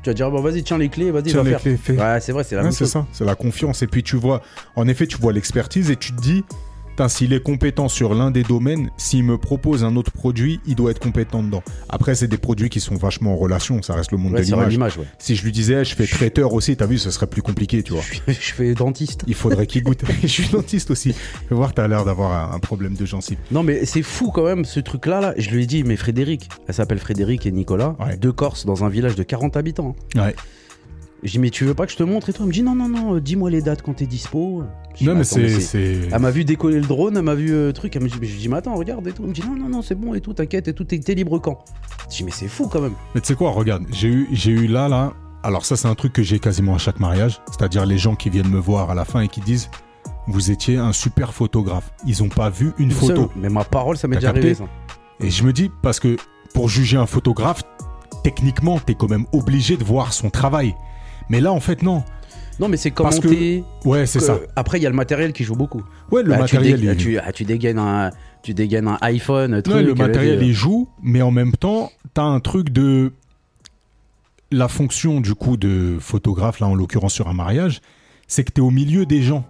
[0.02, 1.98] Tu vas dire bon vas-y tiens les clés vas-y Tiens, va les faire clés, fais.
[2.00, 3.82] Ouais c'est vrai c'est la Ouais, même c'est ça, c'est la confiance.
[3.82, 4.42] Et puis tu vois,
[4.78, 6.46] en effet, tu vois l'expertise et tu te dis,
[6.96, 10.76] putain, s'il est compétent sur l'un des domaines, s'il me propose un autre produit, il
[10.76, 11.62] doit être compétent dedans.
[11.90, 14.46] Après, c'est des produits qui sont vachement en relation, ça reste le monde Ouais, de
[14.46, 14.98] l'image.
[14.98, 17.84] ouais Si je lui disais, je fais traiteur aussi, t'as vu, ce serait plus compliqué,
[17.84, 18.02] tu vois.
[18.02, 20.04] je, fais- je fais dentiste Il faudrait qu'il goûte.
[20.22, 21.10] je suis dentiste aussi.
[21.44, 23.38] Je vais voir, t'as l'air d'avoir un, problème de gencive.
[23.52, 26.48] Non mais c'est fou quand même ce truc là Je lui ai dit mais Frédéric
[26.70, 28.16] Elle s'appelle Frédéric et Nicolas Ouais.
[28.16, 30.34] Deux Corses dans un village de 40 habitants Ouais.
[31.26, 32.44] J'ai dit mais tu veux pas que je te montre et tout?
[32.44, 34.64] Elle me dit non non non euh, dis-moi les dates quand t'es dispo
[35.02, 36.08] Non, mais c'est.
[36.12, 38.28] Elle m'a vu décoller le drone, elle m'a vu euh, truc, elle me dit, mais
[38.28, 39.24] je dis, mais attends, regarde et tout.
[39.24, 41.40] Elle me dit, non, non, non, c'est bon et tout, t'inquiète et tout, t'es libre
[41.40, 41.66] quand?
[42.12, 42.94] Je dis, mais c'est fou quand même.
[43.16, 45.14] Mais tu sais quoi, regarde, j'ai eu, eu là, là.
[45.42, 47.42] Alors, ça, c'est un truc que j'ai quasiment à chaque mariage.
[47.48, 49.70] C'est-à-dire les gens qui viennent me voir à la fin et qui disent
[50.28, 51.92] Vous étiez un super photographe.
[52.06, 53.16] Ils ont pas vu une photo.
[53.16, 53.30] Seul.
[53.36, 54.66] Mais ma parole, ça m'est déjà arrivé ça.
[55.20, 56.18] Et je me dis, parce que
[56.54, 57.64] pour juger un photographe,
[58.24, 60.76] techniquement, t'es quand même obligé de voir son travail.
[61.30, 62.04] Mais là, en fait, non.
[62.60, 63.62] Non, mais c'est Parce que-.
[63.86, 64.40] Ouais, c'est ça.
[64.56, 65.84] Après, il y a le matériel qui joue beaucoup.
[66.12, 66.98] Ouais, le Bah, matériel, tu, dé- il...
[66.98, 68.12] tu, ah, tu dégaines un,
[68.44, 69.76] tu dégaines un iPhone, truc.
[69.76, 73.12] Ouais, le euh, matériel, il joue, mais en même temps, t'as un truc de.
[74.52, 77.82] La fonction, du coup, de photographe, là, en l'occurrence sur un mariage,
[78.28, 79.44] c'est que t'es au milieu des gens.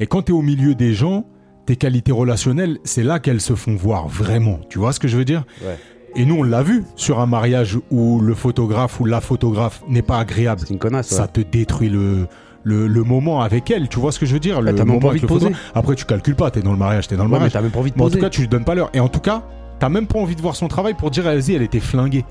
[0.00, 1.26] Et quand t'es au milieu des gens,
[1.66, 4.58] tes qualités relationnelles, c'est là qu'elles se font voir vraiment.
[4.70, 5.44] Tu vois ce que je veux dire?
[5.62, 5.78] Ouais.
[6.16, 10.02] Et nous, on l'a vu sur un mariage où le photographe ou la photographe n'est
[10.02, 10.60] pas agréable.
[10.64, 11.08] C'est une connasse.
[11.08, 12.26] Ça te détruit le,
[12.62, 13.88] le, le moment avec elle.
[13.88, 14.60] Tu vois ce que je veux dire?
[14.60, 15.50] Le moment avec le poser.
[15.74, 17.52] Après, tu calcules pas, t'es dans le mariage, t'es dans le Ouais, mais mariage.
[17.52, 18.90] t'as même pas envie de Mais en tout cas, tu lui donnes pas l'heure.
[18.94, 19.42] Et en tout cas,
[19.80, 22.24] t'as même pas envie de voir son travail pour dire, vas-y, elle était flinguée.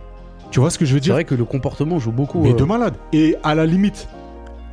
[0.51, 2.39] Tu vois ce que je veux c'est dire vrai que le comportement joue beaucoup.
[2.41, 2.93] Mais euh, de malade.
[3.11, 4.07] Et à la limite,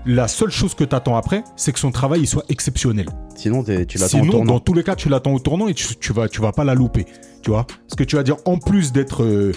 [0.07, 3.07] la seule chose que t'attends après, c'est que son travail il soit exceptionnel.
[3.37, 4.53] Sinon, tu l'attends en Sinon, tournant.
[4.55, 6.65] dans tous les cas, tu l'attends au tournant et tu, tu vas, tu vas pas
[6.65, 7.07] la louper.
[7.43, 7.67] Tu vois?
[7.67, 9.53] Parce que tu vas dire, en plus d'être, euh,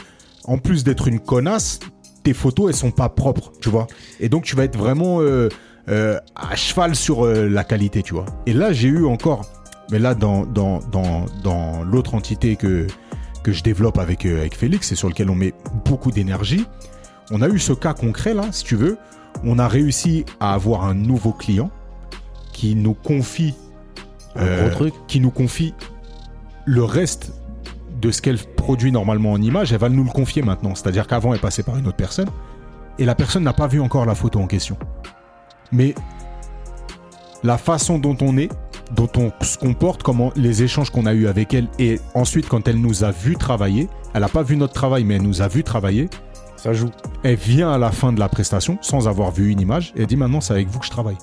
[0.46, 1.80] en plus d'être une connasse,
[2.24, 3.52] tes photos elles sont pas propres.
[3.62, 3.88] Tu vois?
[4.20, 5.50] Et donc, tu vas être vraiment euh,
[5.90, 8.04] euh, à cheval sur la qualité.
[8.04, 8.26] Tu vois?
[8.46, 9.46] Et là, j'ai eu encore,
[9.92, 12.88] mais là, dans, dans, dans, dans l'autre entité que,
[13.44, 15.54] que je développe avec, avec Félix et sur lequel on met
[15.86, 16.66] beaucoup d'énergie,
[17.32, 18.98] on a eu ce cas concret là, si tu veux.
[19.44, 21.70] On a réussi à avoir un nouveau client
[22.52, 23.54] qui nous confie
[24.38, 24.94] euh, truc.
[25.08, 25.74] qui nous confie
[26.66, 27.34] le reste
[28.02, 30.76] de ce qu'elle produit normalement en image, elle va nous le confier maintenant.
[30.76, 32.30] C'est-à-dire qu'avant, elle passait par une autre personne
[33.00, 34.78] et la personne n'a pas vu encore la photo en question.
[35.72, 35.96] Mais
[37.44, 38.50] la façon dont on est,
[38.92, 42.68] dont on se comporte, comment les échanges qu'on a eu avec elle et ensuite quand
[42.68, 45.48] elle nous a vu travailler, elle n'a pas vu notre travail mais elle nous a
[45.48, 46.10] vu travailler,
[46.64, 46.90] Ça joue.
[47.24, 50.08] elle vient à la fin de la prestation sans avoir vu une image et elle
[50.08, 51.18] dit maintenant c'est avec vous que je travaille.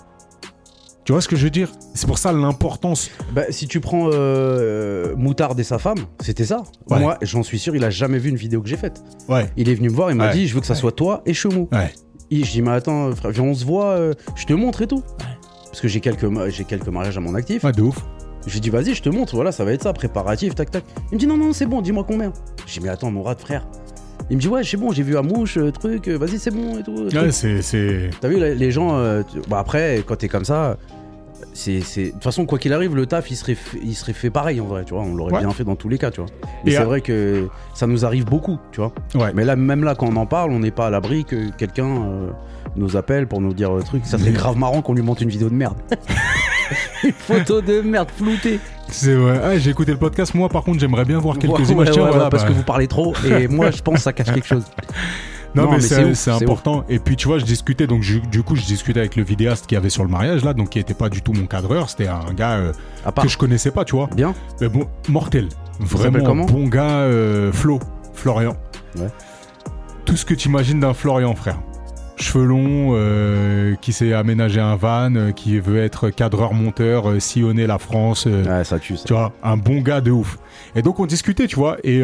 [1.04, 1.70] Tu vois ce que je veux dire?
[1.94, 3.10] C'est pour ça l'importance.
[3.32, 6.62] Bah, si tu prends euh, Moutarde et sa femme, c'était ça.
[6.90, 7.00] Ouais.
[7.00, 9.02] Moi, j'en suis sûr, il a jamais vu une vidéo que j'ai faite.
[9.28, 9.50] Ouais.
[9.56, 10.34] Il est venu me voir, il m'a Ouais.
[10.34, 11.68] dit, je veux que ça soit toi et Chemou.
[11.72, 11.90] Ouais.
[12.30, 14.86] Et je dis, mais attends, frère, viens, on se voit, euh, je te montre et
[14.86, 15.02] tout.
[15.66, 17.64] Parce que j'ai quelques, j'ai quelques mariages à mon actif.
[17.64, 17.96] Ouais, de ouf.
[18.46, 20.84] Je lui dis, vas-y, je te montre, voilà, ça va être ça, préparatif, tac, tac.
[21.10, 22.30] Il me dit, non, non, c'est bon, dis-moi combien.
[22.66, 23.66] Je dis, mais attends, Mourad, frère.
[24.28, 26.50] Il me dit, ouais, c'est bon, j'ai vu à mouche, euh, truc, euh, vas-y, c'est
[26.50, 27.08] bon et tout.
[27.16, 28.10] Ouais, c'est.
[28.20, 30.76] T'as vu, les gens, euh, tu- bah, après, quand t'es comme ça,
[31.54, 31.78] c'est.
[31.80, 34.60] De toute façon, quoi qu'il arrive, le taf, il serait, fait, il serait fait pareil
[34.60, 35.02] en vrai, tu vois.
[35.02, 35.40] On l'aurait Ouais.
[35.40, 36.30] bien fait dans tous les cas, tu vois.
[36.64, 38.92] Mais Et c'est à- vrai que ça nous arrive beaucoup, tu vois.
[39.16, 39.32] Ouais.
[39.34, 41.86] Mais là, même là, quand on en parle, on n'est pas à l'abri que quelqu'un
[41.88, 42.30] euh,
[42.76, 44.02] nous appelle pour nous dire le truc.
[44.06, 45.76] Ça serait grave marrant qu'on lui monte une vidéo de merde.
[47.04, 48.60] une photo de merde floutée.
[48.88, 49.40] C'est ouais.
[49.42, 50.34] Ah, j'ai écouté le podcast.
[50.34, 51.88] Moi, par contre, j'aimerais bien voir quelques Ouais, images.
[51.88, 52.48] ouais, Tiens, ouais, voilà, parce bah.
[52.48, 54.64] que vous parlez trop et moi, je pense que ça cache quelque chose.
[55.54, 56.84] Non, Non, mais, mais c'est ouf, important.
[56.88, 57.86] Et puis, tu vois, je discutais.
[57.88, 60.54] Donc, je- du coup, je discutais avec le vidéaste qui avait sur le mariage là,
[60.54, 61.90] donc qui était pas du tout mon cadreur.
[61.90, 62.72] C'était un gars euh,
[63.14, 63.24] part.
[63.24, 64.08] que je connaissais pas, tu vois.
[64.14, 64.34] Bien.
[64.60, 65.48] Mais bon, mortel.
[65.80, 66.98] Vraiment bon gars.
[67.00, 67.80] euh, Flo,
[68.14, 68.56] Florian.
[68.96, 69.08] Ouais.
[70.04, 71.58] tout ce que tu imagines d'un Florian, frère.
[72.20, 77.66] Cheveux longs, euh, qui s'est aménagé un van, euh, qui veut être cadreur-monteur, euh, sillonner
[77.66, 78.24] la France.
[78.26, 79.04] euh, Ouais, ça tue ça.
[79.06, 80.38] tu vois, un bon gars de ouf.
[80.74, 82.00] Et donc on discutait, tu vois, et,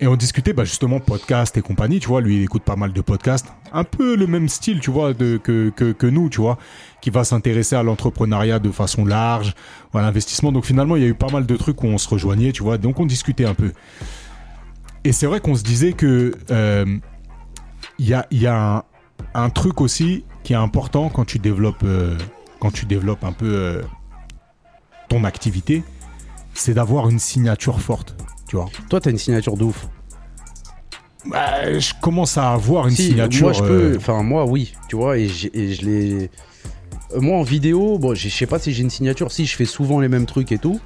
[0.00, 2.92] et on discutait bah, justement podcast et compagnie, tu vois, lui il écoute pas mal
[2.92, 6.40] de podcasts, un peu le même style, tu vois, de, que, que, que nous, tu
[6.40, 6.56] vois,
[7.02, 9.54] qui va s'intéresser à l'entrepreneuriat de façon large,
[9.92, 10.52] à l'investissement.
[10.52, 12.62] Donc finalement il y a eu pas mal de trucs où on se rejoignait, tu
[12.62, 13.72] vois, donc on discutait un peu.
[15.04, 16.32] Et c'est vrai qu'on se disait que
[18.00, 18.82] il y a, il y a un,
[19.34, 22.16] un truc aussi qui est important quand tu développes, euh,
[22.60, 23.82] quand tu développes un peu euh,
[25.08, 25.82] ton activité,
[26.54, 28.16] c'est d'avoir une signature forte,
[28.48, 28.66] tu vois.
[28.90, 29.86] Toi, t'as une signature de ouf.
[31.26, 33.42] Bah, je commence à avoir une Si, signature.
[33.42, 33.92] Moi, je peux.
[33.92, 34.72] euh, Enfin, moi, oui.
[34.88, 36.30] Tu vois, et, j'ai- et je l'ai.
[37.16, 39.30] Moi, en vidéo, bon, je sais pas si j'ai une signature.
[39.32, 40.80] Si, je fais souvent les mêmes trucs et tout.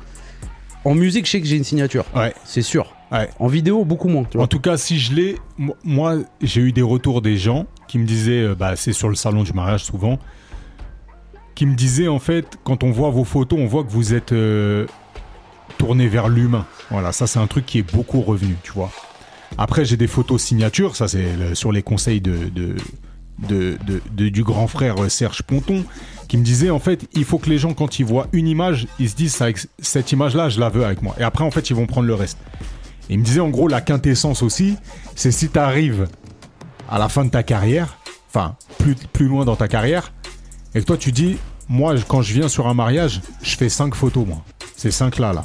[0.84, 2.05] En musique, je sais que j'ai une signature.
[2.14, 2.95] Ouais, C'est sûr.
[3.12, 3.30] Ouais.
[3.38, 4.24] En vidéo, beaucoup moins.
[4.24, 4.44] Tu vois.
[4.44, 7.98] En tout cas, si je l'ai, mo- moi, j'ai eu des retours des gens qui
[7.98, 10.18] me disaient, euh, bah, c'est sur le salon du mariage souvent,
[11.54, 14.32] qui me disaient en fait, quand on voit vos photos, on voit que vous êtes
[14.32, 14.86] euh,
[15.78, 16.66] tourné vers l'humain.
[16.90, 18.90] Voilà, ça c'est un truc qui est beaucoup revenu, tu vois.
[19.58, 22.74] Après, j'ai des photos signatures, ça c'est le- sur les conseils de, de,
[23.48, 25.84] de- de- de- du grand frère euh, Serge Ponton,
[26.28, 28.86] qui me disait en fait, il faut que les gens, quand ils voient une image,
[28.98, 29.38] ils se disent,
[29.78, 31.14] cette image-là, je la veux avec moi.
[31.20, 32.38] Et après, en fait, ils vont prendre le reste.
[33.09, 34.76] Il me disait en gros la quintessence aussi,
[35.16, 36.09] c'est si tu arrives
[36.88, 37.98] à la fin de ta carrière,
[38.28, 40.12] enfin plus, plus loin dans ta carrière,
[40.74, 41.36] et que toi tu dis,
[41.68, 44.42] moi quand je viens sur un mariage, je fais cinq photos moi.
[44.76, 45.44] Ces cinq là là.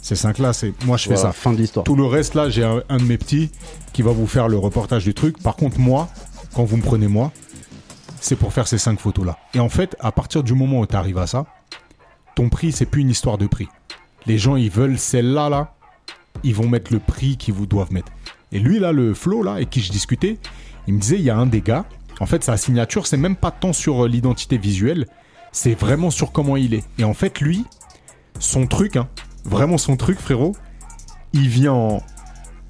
[0.00, 1.32] Ces cinq là, c'est moi je fais Voilà, ça.
[1.32, 1.84] Fin de l'histoire.
[1.84, 3.50] Tout le reste là, j'ai un, un de mes petits
[3.92, 5.42] qui va vous faire le reportage du truc.
[5.42, 6.08] Par contre moi,
[6.54, 7.32] quand vous me prenez moi,
[8.20, 9.38] c'est pour faire ces cinq photos là.
[9.54, 11.46] Et en fait, à partir du moment où tu arrives à ça,
[12.34, 13.68] ton prix c'est plus une histoire de prix.
[14.26, 15.74] Les gens ils veulent celle-là là,
[16.42, 18.12] ils vont mettre le prix qu'ils vous doivent mettre.
[18.52, 20.38] Et lui, là, le Flo, là, avec qui je discutais,
[20.86, 21.84] il me disait, il y a un des gars,
[22.20, 25.06] en fait, sa signature, c'est même pas tant sur euh, l'identité visuelle,
[25.52, 26.84] c'est vraiment sur comment il est.
[26.98, 27.64] Et en fait, lui,
[28.38, 29.08] son truc, hein,
[29.44, 30.54] vraiment son truc, frérot,
[31.32, 32.00] il vient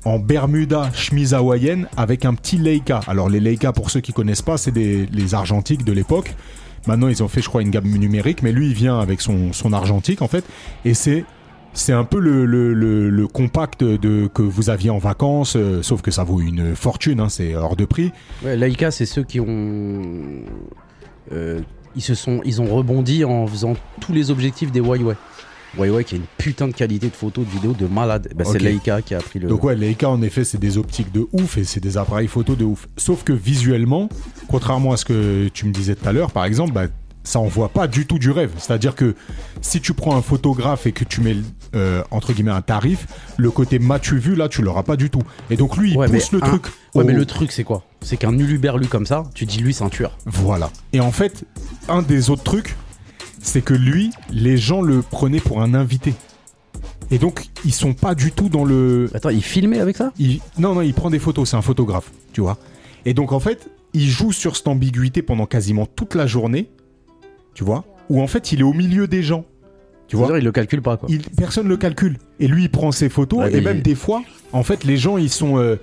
[0.04, 3.00] en, Bermuda, chemise hawaïenne, avec un petit Leica.
[3.06, 6.34] Alors, les Leica, pour ceux qui connaissent pas, c'est des, les argentiques de l'époque.
[6.86, 9.54] Maintenant, ils ont fait, je crois, une gamme numérique, mais lui, il vient avec son,
[9.54, 10.44] son argentique, en fait,
[10.84, 11.24] et c'est
[11.74, 15.82] c'est un peu le, le, le, le compact de, que vous aviez en vacances, euh,
[15.82, 18.12] sauf que ça vaut une fortune, hein, c'est hors de prix.
[18.44, 20.02] Ouais, Laika, c'est ceux qui ont.
[21.32, 21.60] euh,
[21.96, 25.14] ils, se sont, ils ont rebondi en faisant tous les objectifs des Huawei.
[25.76, 28.28] Huawei qui a une putain de qualité de photo, de vidéo de malade.
[28.36, 28.44] Bah.
[28.46, 29.48] C'est Leica qui a pris le.
[29.48, 32.54] Donc ouais, Leica en effet c'est des optiques de ouf et c'est des appareils photo
[32.54, 32.86] de ouf.
[32.96, 34.08] Sauf que visuellement,
[34.46, 36.86] contrairement à ce que tu me disais tout à l'heure par exemple, bah,
[37.24, 38.52] ça envoie pas du tout du rêve.
[38.58, 39.14] C'est-à-dire que
[39.62, 41.36] si tu prends un photographe et que tu mets
[41.74, 43.06] euh, entre guillemets un tarif,
[43.38, 45.22] le côté m'as-tu vu là tu l'auras pas du tout.
[45.50, 46.66] Et donc lui il Ouais, pousse le un- truc.
[46.94, 47.82] Ouais, au- mais le truc, c'est quoi?
[48.02, 50.16] C'est qu'un uluberlu comme ça, tu dis lui, c'est un tueur.
[50.26, 50.70] Voilà.
[50.92, 51.44] Et en fait,
[51.88, 52.76] un des autres trucs,
[53.40, 56.14] c'est que lui, les gens le prenaient pour un invité.
[57.10, 59.10] Et donc, ils sont pas du tout dans le.
[59.14, 60.12] Attends, il filmait avec ça?
[60.18, 62.58] Il- Non, non, il prend des photos, c'est un photographe, tu vois.
[63.04, 66.70] Et donc, en fait, il joue sur cette ambiguïté pendant quasiment toute la journée,
[67.54, 69.44] tu vois, où en fait, il est au milieu des gens.
[70.06, 70.26] Tu vois?
[70.26, 71.08] C'est-à-dire, il le calcule pas, quoi.
[71.10, 72.18] il, personne le calcule.
[72.38, 73.38] Et lui, il prend ses photos.
[73.40, 75.56] Ouais, et même des fois, en fait, les gens, ils sont.
[75.58, 75.76] euh,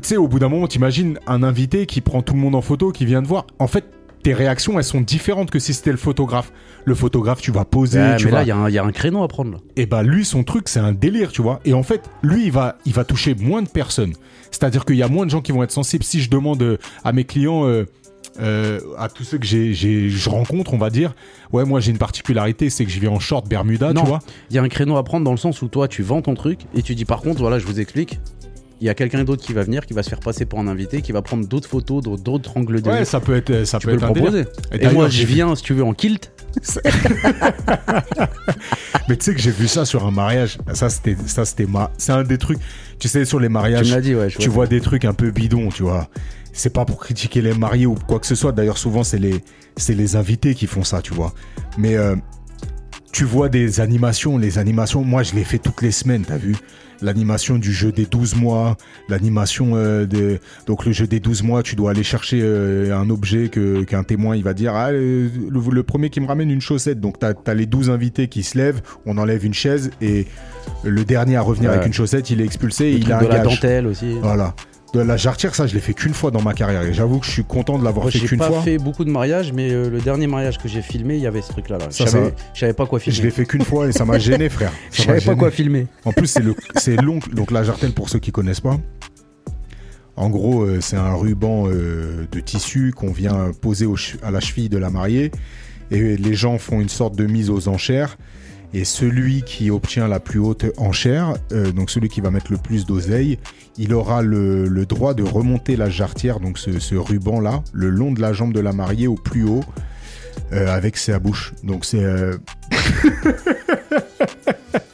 [0.00, 2.62] Tu sais, au bout d'un moment, t'imagines un invité qui prend tout le monde en
[2.62, 3.46] photo, qui vient te voir.
[3.58, 3.84] En fait,
[4.22, 6.52] tes réactions, elles sont différentes que si c'était le photographe.
[6.86, 7.98] Le photographe, tu vas poser.
[8.00, 8.38] Ouais, tu mais vas...
[8.38, 9.52] là, il y, a un- il y a un créneau à prendre.
[9.52, 9.58] Là.
[9.76, 11.60] Et bah, lui, son truc, c'est un délire, tu vois.
[11.66, 14.12] Et en fait, lui, il va, il va toucher moins de personnes.
[14.50, 16.04] C'est-à-dire qu'il y a moins de gens qui vont être sensibles.
[16.04, 17.66] Si je demande euh, à mes clients.
[17.66, 17.84] euh,
[18.40, 21.14] euh, à tous ceux que j'ai, je rencontre, on va dire,
[21.52, 24.02] ouais, moi j'ai une particularité, c'est que je viens en short Bermuda, Non.
[24.02, 24.20] tu vois.
[24.50, 26.34] Il y a un créneau à prendre dans le sens où toi, tu vends ton
[26.34, 28.18] truc et tu dis par contre, voilà, je vous explique.
[28.82, 30.66] Il y a quelqu'un d'autre qui va venir, qui va se faire passer pour un
[30.66, 33.04] invité, qui va prendre d'autres photos, d'autres- angles de Ouais, vue.
[33.04, 34.44] ça peut être, ça Tu peut peux être le proposer.
[34.72, 36.32] Et moi, je viens, si tu veux, en kilt.
[39.08, 40.58] Mais tu sais que j'ai vu ça sur un mariage.
[40.72, 42.58] Ça, c'était, ça, c'était ma, c'est un des trucs.
[42.98, 44.28] Tu sais, sur les Tu mariages, l'as dit, ouais.
[44.28, 46.08] tu vois des trucs un peu bidons, tu vois.
[46.60, 48.52] C'est pas pour critiquer les mariés ou quoi que ce soit.
[48.52, 49.42] D'ailleurs, souvent, c'est les,
[49.78, 51.32] c'est les invités qui font ça, tu vois.
[51.78, 52.16] Mais euh,
[53.12, 54.36] tu vois des animations.
[54.36, 56.54] Les animations, moi, je les fais toutes les semaines, t'as vu
[57.00, 58.76] L'animation du jeu des 12 mois,
[59.08, 60.38] l'animation euh, de...
[60.66, 64.02] Donc le jeu des 12 mois, tu dois aller chercher euh, un objet que, qu'un
[64.02, 67.00] témoin, il va dire, ah, le, le premier qui me ramène une chaussette.
[67.00, 70.26] Donc t'as, as les 12 invités qui se lèvent, on enlève une chaise et
[70.84, 71.76] le dernier à revenir Ouais.
[71.76, 73.44] avec une chaussette, il est expulsé et il a un de la gage.
[73.44, 74.18] dentelle aussi.
[74.20, 74.54] Voilà.
[74.92, 76.82] De la jarretière, ça, je l'ai fait qu'une fois dans ma carrière.
[76.82, 78.62] Et j'avoue que je suis content de l'avoir fait j'ai qu'une pas fois.
[78.62, 81.42] fait beaucoup de mariages, mais euh, le dernier mariage que j'ai filmé, il y avait
[81.42, 81.78] ce truc-là.
[81.78, 81.86] Là.
[81.90, 82.04] Je
[82.58, 83.30] savais pas quoi Je l'ai filmer.
[83.30, 84.72] fait qu'une fois et ça m'a gêné, frère.
[84.92, 85.86] Je savais pas quoi filmer.
[86.04, 87.20] En plus, c'est le, c'est long.
[87.32, 88.78] Donc la jartelle, pour ceux qui connaissent pas.
[90.16, 94.40] En gros, euh, c'est un ruban euh, de tissu qu'on vient poser au à la
[94.40, 95.30] cheville de la mariée.
[95.92, 98.16] Et les gens font une sorte de mise aux enchères.
[98.72, 102.58] Et celui qui obtient la plus haute enchère, euh, donc celui qui va mettre le
[102.58, 103.38] plus d'oseille,
[103.78, 108.32] il aura le, droit de remonter la jarretière, donc ce, ruban-là, le long de la
[108.32, 109.64] jambe de la mariée au plus haut,
[110.52, 111.52] euh, avec sa bouche.
[111.64, 112.04] Donc c'est...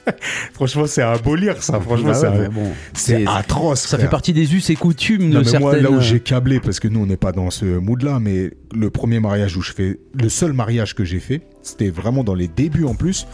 [0.09, 0.13] euh,
[0.53, 1.81] Franchement, c'est à abolir ça.
[1.81, 3.87] Franchement, Bah c'est ouais, un- bon, atroce.
[3.87, 5.61] ça fait partie des us et coutumes Non, de mais certaines.
[5.61, 8.51] moi, là où j'ai câblé, parce que nous, on n'est pas dans ce mood-là, mais
[8.75, 12.35] le premier mariage où je fais, le seul mariage que j'ai fait, c'était vraiment dans
[12.35, 13.27] les débuts en plus.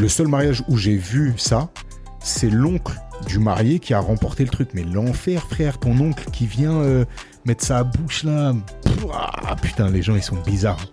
[0.00, 1.68] Le seul mariage où j'ai vu ça,
[2.22, 2.94] c'est l'oncle
[3.28, 4.70] du marié qui a remporté le truc.
[4.74, 7.04] Mais l'enfer, frère, ton oncle qui vient euh,
[7.44, 8.52] mettre sa bouche là.
[8.82, 10.86] Pouah, putain, les gens, ils sont bizarres.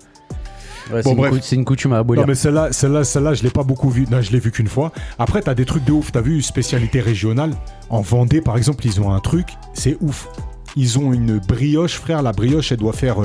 [0.91, 1.33] Ouais, Bon, bref.
[1.41, 2.21] c'est une coutume à abolir.
[2.23, 4.05] Non mais celle-là, celle-là, celle-là, je l'ai pas beaucoup vu.
[4.09, 4.91] Non, je l'ai vu qu'une fois.
[5.19, 6.11] Après, t'as des trucs de ouf.
[6.11, 7.51] T'as vu spécialité régionale.
[7.89, 9.49] En Vendée, par exemple, ils ont un truc.
[9.73, 10.27] C'est ouf.
[10.75, 12.21] Ils ont une brioche, frère.
[12.21, 13.17] La brioche, elle doit faire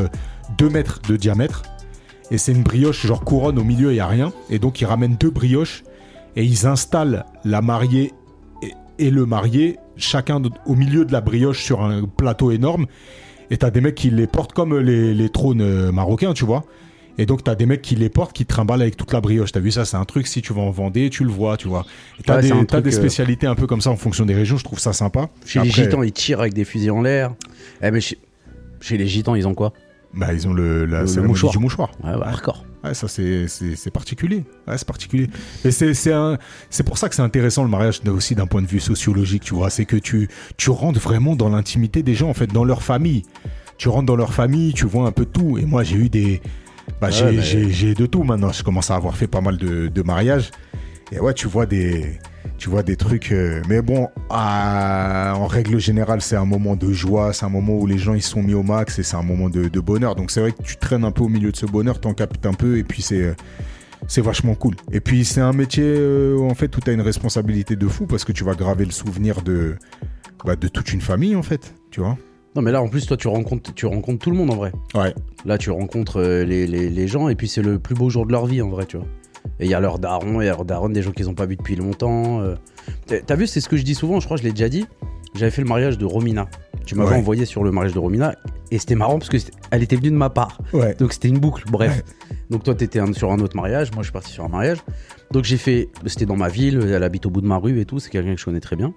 [0.59, 1.63] 2 mètres de diamètre.
[2.31, 4.33] Et c'est une brioche genre couronne au milieu, il y a rien.
[4.51, 5.85] Et donc ils ramènent deux brioches
[6.35, 8.13] et ils installent la mariée
[8.63, 12.87] et, et le marié, chacun au milieu de la brioche sur un plateau énorme.
[13.51, 16.65] Et t'as des mecs qui les portent comme les, les trônes euh, marocains, tu vois.
[17.19, 19.53] Et donc, t'as des mecs qui les portent, qui trimballent avec toute la brioche.
[19.53, 21.67] T'as vu ça C'est un truc, si tu vas en Vendée, tu le vois, tu
[21.69, 21.87] vois.
[22.25, 24.79] T'as Ouais, des, euh, spécialités un peu comme ça en fonction des régions, je trouve
[24.79, 25.29] ça sympa.
[25.47, 27.33] Chez les gitans, ils tirent avec des fusils en l'air.
[27.83, 28.19] Eh, mais chez,
[28.81, 29.73] chez les gitans, ils ont quoi?
[30.15, 31.53] Bah, ils ont le, la Le- le cérémonie mouchoir.
[31.53, 31.91] du mouchoir.
[32.03, 32.65] Ouais, ouais, hardcore.
[32.85, 34.45] Ouais, ça, c'est- particulier.
[34.69, 35.29] Ouais, c'est particulier.
[35.65, 39.43] Et c'est pour ça que c'est intéressant le mariage aussi d'un point de vue sociologique,
[39.45, 39.71] tu vois.
[39.71, 43.25] C'est que tu, tu rentres vraiment dans l'intimité des gens, en fait, dans leur famille.
[43.79, 45.59] Tu rentres dans leur famille, tu vois un peu tout.
[45.59, 46.41] Et moi, j'ai eu des.
[47.01, 48.53] Bah, Ouais, j'ai mais- de tout maintenant.
[48.53, 50.51] Je commence à avoir fait pas mal de, de mariages.
[51.13, 52.19] Et ouais, tu vois des.
[52.59, 53.33] Tu vois des trucs.
[53.33, 57.75] euh, mais bon, à- en règle générale, c'est un moment de joie, c'est un moment
[57.75, 60.15] où les gens ils sont mis au max et c'est un moment de, de bonheur.
[60.15, 62.47] Donc c'est vrai que tu traînes un peu au milieu de ce bonheur, t'en captes
[62.47, 63.21] un peu et puis c'est.
[63.23, 63.35] euh,
[64.09, 64.75] c'est vachement cool.
[64.93, 68.07] Et puis c'est un métier euh, en fait où tu as une responsabilité de fou
[68.07, 69.77] parce que tu vas graver le souvenir de,
[70.45, 72.17] bah, de toute une famille en fait, tu vois.
[72.57, 74.73] Non, mais là, en plus, toi, tu rencontres, tu rencontres tout le monde en vrai.
[74.95, 75.15] Ouais.
[75.45, 78.25] Là, tu rencontres euh, les, les- les gens et puis c'est le plus beau jour
[78.27, 79.07] de leur vie en vrai, tu vois.
[79.61, 81.35] Et il y a leur daron, il y a leur daronne, des gens qu'ils n'ont
[81.35, 82.41] pas vus depuis longtemps.
[82.41, 82.55] euh.
[83.27, 84.87] T'as- vu, c'est ce que je dis souvent, je crois que je l'ai déjà dit.
[85.35, 86.47] J'avais fait le mariage de Romina.
[86.87, 87.17] Tu m'avais Ouais.
[87.19, 88.35] envoyé sur le mariage de Romina
[88.71, 90.61] et c'était marrant parce que c'était- elle était venue de ma part.
[90.73, 90.95] Ouais.
[90.95, 92.03] Donc c'était une boucle, bref.
[92.51, 94.79] Donc toi, t'étais un- sur un autre mariage, moi je suis parti sur un mariage.
[95.33, 97.85] Donc j'ai fait, c'était dans ma ville, elle habite au bout de ma rue et
[97.85, 98.95] tout, c'est quelqu'un que je connais très bien.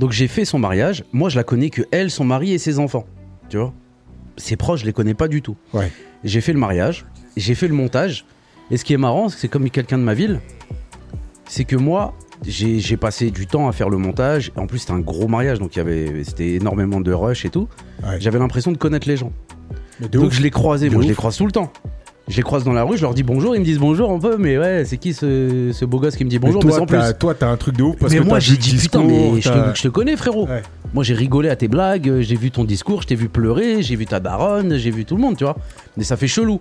[0.00, 1.04] Donc j'ai fait son mariage.
[1.12, 3.04] Moi, je la connais que elle, son mari et ses enfants.
[3.50, 3.74] Tu vois?
[4.38, 5.56] Ses proches, je les connais pas du tout.
[5.74, 5.92] Ouais.
[6.24, 7.04] J'ai fait le mariage,
[7.36, 8.24] j'ai fait le montage.
[8.70, 10.40] Et ce qui est marrant, c'est que c'est comme quelqu'un de ma ville.
[11.44, 12.14] C'est que moi,
[12.46, 14.52] j'ai passé du temps à faire le montage.
[14.56, 17.50] En plus, c'était un gros mariage, donc il y avait, c'était énormément de rush et
[17.50, 17.68] tout.
[18.02, 18.18] Ouais.
[18.20, 19.32] J'avais l'impression de connaître les gens.
[20.00, 20.32] Donc ouf.
[20.32, 21.70] je les croisais, De moi je les croise tout le temps.
[22.30, 24.18] Je les croise dans la rue, je leur dis bonjour, ils me disent bonjour un
[24.20, 26.70] peu, mais ouais, c'est qui ce, ce beau gosse qui me dit Mais bonjour, mais
[26.70, 27.18] toi, sans plus.
[27.18, 29.48] toi, t'as un truc de ouf parce mais que moi j'ai dit putain, mais je
[29.50, 30.46] te, je te connais frérot.
[30.46, 30.62] Ouais.
[30.94, 33.82] Moi j'ai rigolé à tes blagues, euh, j'ai vu ton discours, je t'ai vu pleurer,
[33.82, 35.56] j'ai vu ta daronne, j'ai vu tout le monde, tu vois.
[35.96, 36.60] Mais ça fait chelou.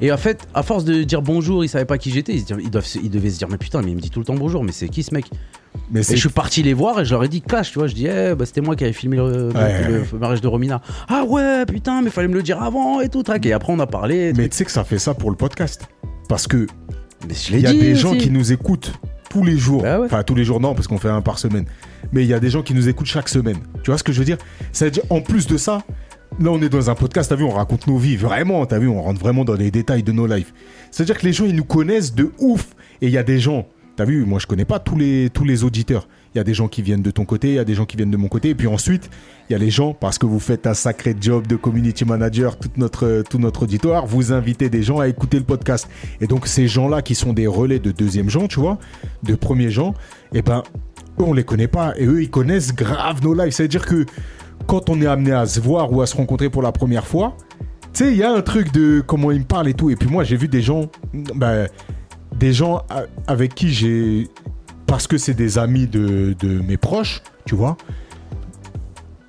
[0.00, 2.86] Et en fait, à force de dire bonjour, ils savaient pas qui j'étais, ils, doivent
[3.02, 4.72] ils devaient se dire mais putain, mais il me dit tout le temps bonjour, mais
[4.72, 5.26] c'est qui ce mec?
[5.92, 7.86] Mais Et je suis parti les voir et je leur ai dit clash, tu vois,
[7.88, 10.04] je dis eh, bah, c'était moi qui avais filmé le, Ouais, le- ouais.
[10.12, 10.80] le mariage de Romina.
[11.08, 13.44] Ah ouais, putain, mais fallait me le dire avant et tout, trac.
[13.46, 14.32] Et après on a parlé.
[14.36, 15.88] Mais tu sais que ça fait ça pour le podcast.
[16.28, 16.66] Parce que
[17.50, 18.92] il y a dit des gens qui nous écoutent
[19.28, 19.82] tous les jours.
[19.82, 20.06] Bah ouais.
[20.06, 21.64] Enfin, tous les jours, non, parce qu'on fait un par semaine.
[22.12, 23.58] Mais il y a des gens qui nous écoutent chaque semaine.
[23.82, 24.38] Tu vois ce que je veux dire?
[24.72, 25.82] C'est-à-dire, en plus de ça,
[26.40, 28.88] là, on est dans un podcast, t'as vu, on raconte nos vies, vraiment, t'as vu,
[28.88, 30.52] on rentre vraiment dans les détails de nos lives.
[30.90, 32.68] C'est-à-dire que les gens, ils nous connaissent de ouf.
[33.02, 33.66] Et il y a des gens,
[34.00, 36.08] t'as vu, moi, je connais pas tous les, tous les auditeurs.
[36.34, 37.84] Il y a des gens qui viennent de ton côté, il y a des gens
[37.84, 38.48] qui viennent de mon côté.
[38.48, 39.10] Et puis ensuite,
[39.46, 42.56] il y a les gens, parce que vous faites un sacré job de community manager,
[42.56, 45.86] tout notre, tout notre auditoire, vous invitez des gens à écouter le podcast.
[46.22, 48.78] Et donc, ces gens-là qui sont des relais de deuxième gens, tu vois,
[49.22, 49.92] de premier gens,
[50.32, 50.62] eh ben,
[51.18, 51.92] eux, on les connaît pas.
[51.98, 53.52] Et eux, ils connaissent grave nos lives.
[53.52, 54.06] C'est-à-dire que
[54.66, 57.36] quand on est amené à se voir ou à se rencontrer pour la première fois,
[57.92, 59.90] tu sais, il y a un truc de comment ils me parlent et tout.
[59.90, 61.68] Et puis moi, j'ai vu des gens, ben,
[62.38, 62.82] des gens
[63.26, 64.28] avec qui j'ai,
[64.86, 67.76] parce que c'est des amis de, de mes proches, tu vois,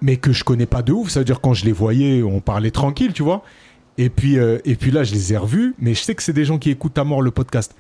[0.02, 1.10] mais que je connais pas de ouf.
[1.10, 3.44] C'est-à-dire quand je les voyais, on parlait tranquille, tu vois.
[3.98, 6.34] Et puis, euh, et puis là, je les ai revus, mais je sais que c'est
[6.34, 7.76] des gens qui écoutent à mort le podcast.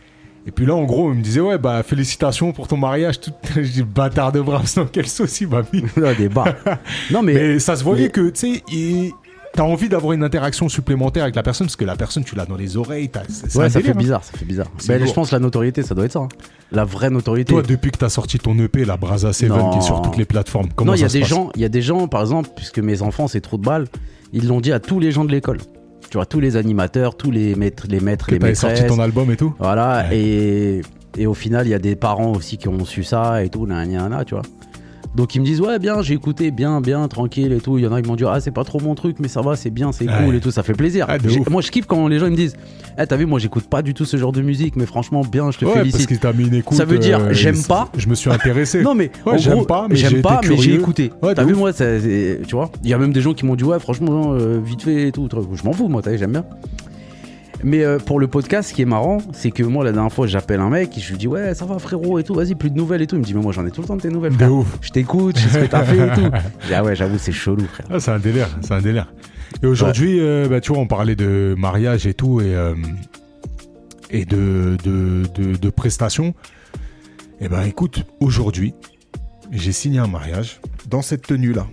[0.46, 3.20] Et puis là, en gros, ils me disaient, ouais, bah, félicitations pour ton mariage.
[3.22, 3.32] Tout...
[3.56, 5.84] je dis, bâtard de Brahms, dans quelle sauce il m'a mis
[6.18, 6.54] des bars.
[7.12, 9.12] non mais, mais ça se voyait mais- que, tu sais, il-
[9.54, 12.46] t'as envie d'avoir une interaction supplémentaire avec la personne parce que la personne, tu l'as
[12.46, 13.10] dans les oreilles.
[13.10, 14.00] t'as- c'est- Ouais, ça délire, fait hein.
[14.00, 14.68] bizarre, ça fait bizarre.
[14.88, 16.20] Ben, je pense que la notoriété, ça doit être ça.
[16.20, 16.28] hein.
[16.72, 17.52] La vraie notoriété.
[17.54, 19.70] Toi, depuis que t'as sorti ton EP, la Braza Seven, Non.
[19.72, 21.30] qui est sur toutes les plateformes, comment non, il y ça a se des passe
[21.30, 23.88] gens, il y a des gens, par exemple, puisque mes enfants c'est trop de balles,
[24.34, 25.58] ils l'ont dit à tous les gens de l'école.
[26.10, 28.92] Tu vois, tous les animateurs, tous les maîtres, les maîtres, que les t'avais sorti maîtresses.
[28.98, 30.18] ton album et tout Voilà, Ouais.
[30.18, 30.82] et,
[31.18, 33.66] et au final, il y a des parents aussi qui ont su ça et tout,
[33.66, 34.44] nan, nan, tu vois.
[35.16, 37.78] Donc ils me disent, ouais, bien, j'ai écouté, bien, bien, tranquille et tout.
[37.78, 39.42] Il y en a qui m'ont dit, ah, c'est pas trop mon truc, mais ça
[39.42, 40.14] va, c'est bien, c'est Ouais.
[40.26, 41.06] cool et tout, ça fait plaisir.
[41.10, 41.18] Ah,
[41.50, 42.56] moi, je kiffe quand les gens ils me disent,
[42.98, 45.52] eh, t'as vu, moi, j'écoute pas du tout ce genre de musique, mais franchement, bien,
[45.52, 46.20] je te Ouais, parce félicite.
[46.22, 46.78] t'a mis une écoute.
[46.78, 47.90] Ça veut dire, euh, j'aime pas.
[47.98, 48.82] Je me suis intéressé.
[48.84, 51.12] Non mais Ouais, j'aime pas, mais j'ai j'aime pas, mais j'ai écouté.
[51.22, 53.56] Ouais, T'as vu moi, ça- tu vois Il y a même des gens qui m'ont
[53.56, 55.28] dit ouais, franchement, euh, vite fait et tout.
[55.54, 56.46] Je m'en fous, moi, t'as vu, j'aime bien.
[57.64, 60.28] Mais euh, pour le podcast, ce qui est marrant, c'est que moi, la dernière fois,
[60.28, 62.70] j'appelle un mec et je lui dis ouais, ça va frérot et tout, vas-y, plus
[62.70, 63.16] de nouvelles et tout.
[63.16, 64.36] Il me dit mais moi, j'en ai tout le temps de tes nouvelles.
[64.38, 64.78] De ouf.
[64.82, 66.30] Je t'écoute, je sais ce que t'as fait et tout.
[66.74, 67.86] Ah ouais, j'avoue, c'est chelou, frère.
[67.90, 69.12] Ah, c'est un délire, c'est un délire.
[69.62, 72.74] Et aujourd'hui, euh, bah, tu vois, on parlait de mariage et tout, et, euh,
[74.10, 76.34] et de, de, de, de prestations.
[77.42, 78.74] Et ben écoute, aujourd'hui,
[79.52, 81.68] j'ai signé un mariage dans cette tenue-là.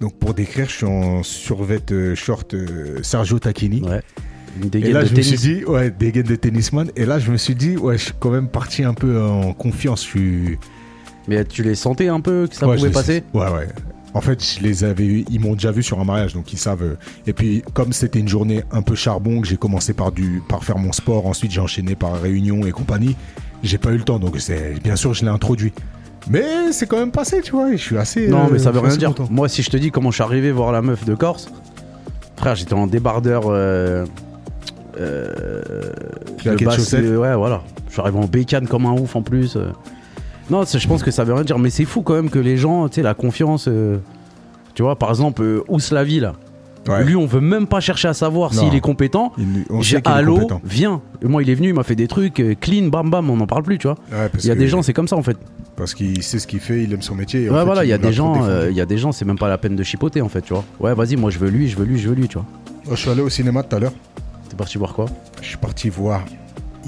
[0.00, 2.54] Donc pour décrire, je suis en survêt euh, short
[3.02, 3.80] Sergio Tacchini.
[3.82, 4.02] Ouais.
[4.62, 5.40] Une Et là, de je me tennis.
[5.40, 6.90] suis dit, ouais, de tennisman.
[6.96, 9.52] Et là, je me suis dit, ouais, je suis quand même parti un peu en
[9.52, 10.02] confiance.
[10.02, 10.58] Je suis.
[11.28, 13.68] Mais tu les sentais un peu que ça Ouais, pouvait les- passer Ouais, ouais.
[14.12, 16.82] En fait, je les avais ils m'ont déjà vu sur un mariage, donc ils savent.
[16.84, 16.94] euh,
[17.26, 20.62] Et puis, comme c'était une journée un peu charbon, que j'ai commencé par du, par
[20.62, 23.16] faire mon sport, ensuite j'ai enchaîné par réunion et compagnie,
[23.64, 25.72] j'ai pas eu le temps, donc c'est, bien sûr, je l'ai introduit.
[26.30, 28.28] Mais c'est quand même passé, tu vois, et je suis assez.
[28.28, 29.08] Non, mais ça veut rien dire.
[29.08, 29.26] content.
[29.32, 31.48] Moi, si je te dis comment je suis arrivé voir la meuf de Corse,
[32.36, 33.42] frère, j'étais en débardeur.
[33.46, 34.04] Euh,
[35.00, 35.32] euh,
[36.38, 37.04] Claquettes de basse- chaussettes.
[37.04, 37.62] euh, Ouais, voilà.
[37.88, 39.56] Je suis arrivé en bécane comme un ouf en plus.
[39.56, 39.68] euh.
[40.50, 41.58] Non, je pense que ça veut rien dire.
[41.58, 43.66] Mais c'est fou quand même que les gens, tu sais, la confiance.
[43.68, 43.96] euh,
[44.74, 46.32] Tu vois, par exemple, euh, Ouslavi, là.
[46.88, 47.02] Ouais.
[47.04, 49.32] Lui, on veut même pas chercher à savoir s'il est compétent.
[49.38, 50.60] Il- on est compétent.
[50.64, 51.00] viens.
[51.22, 53.36] Et moi, il est venu, il m'a fait des trucs euh, clean, bam bam, on
[53.38, 53.96] n'en parle plus, tu vois.
[54.12, 55.38] Ouais, Il y a des gens, c'est comme ça en fait.
[55.76, 57.44] Parce qu'il sait ce qu'il fait, il aime son métier.
[57.44, 58.34] et en Ouais, fait, voilà, il y a des gens,
[58.68, 60.52] il y a des gens, c'est même pas la peine de chipoter en fait, tu
[60.52, 60.64] vois.
[60.78, 62.46] Ouais, vas-y, moi je veux lui, je veux lui, je veux lui, tu vois.
[62.90, 63.92] Je suis allé au cinéma tout à l'heure.
[64.54, 65.06] T'es parti voir quoi
[65.42, 66.24] Je suis parti voir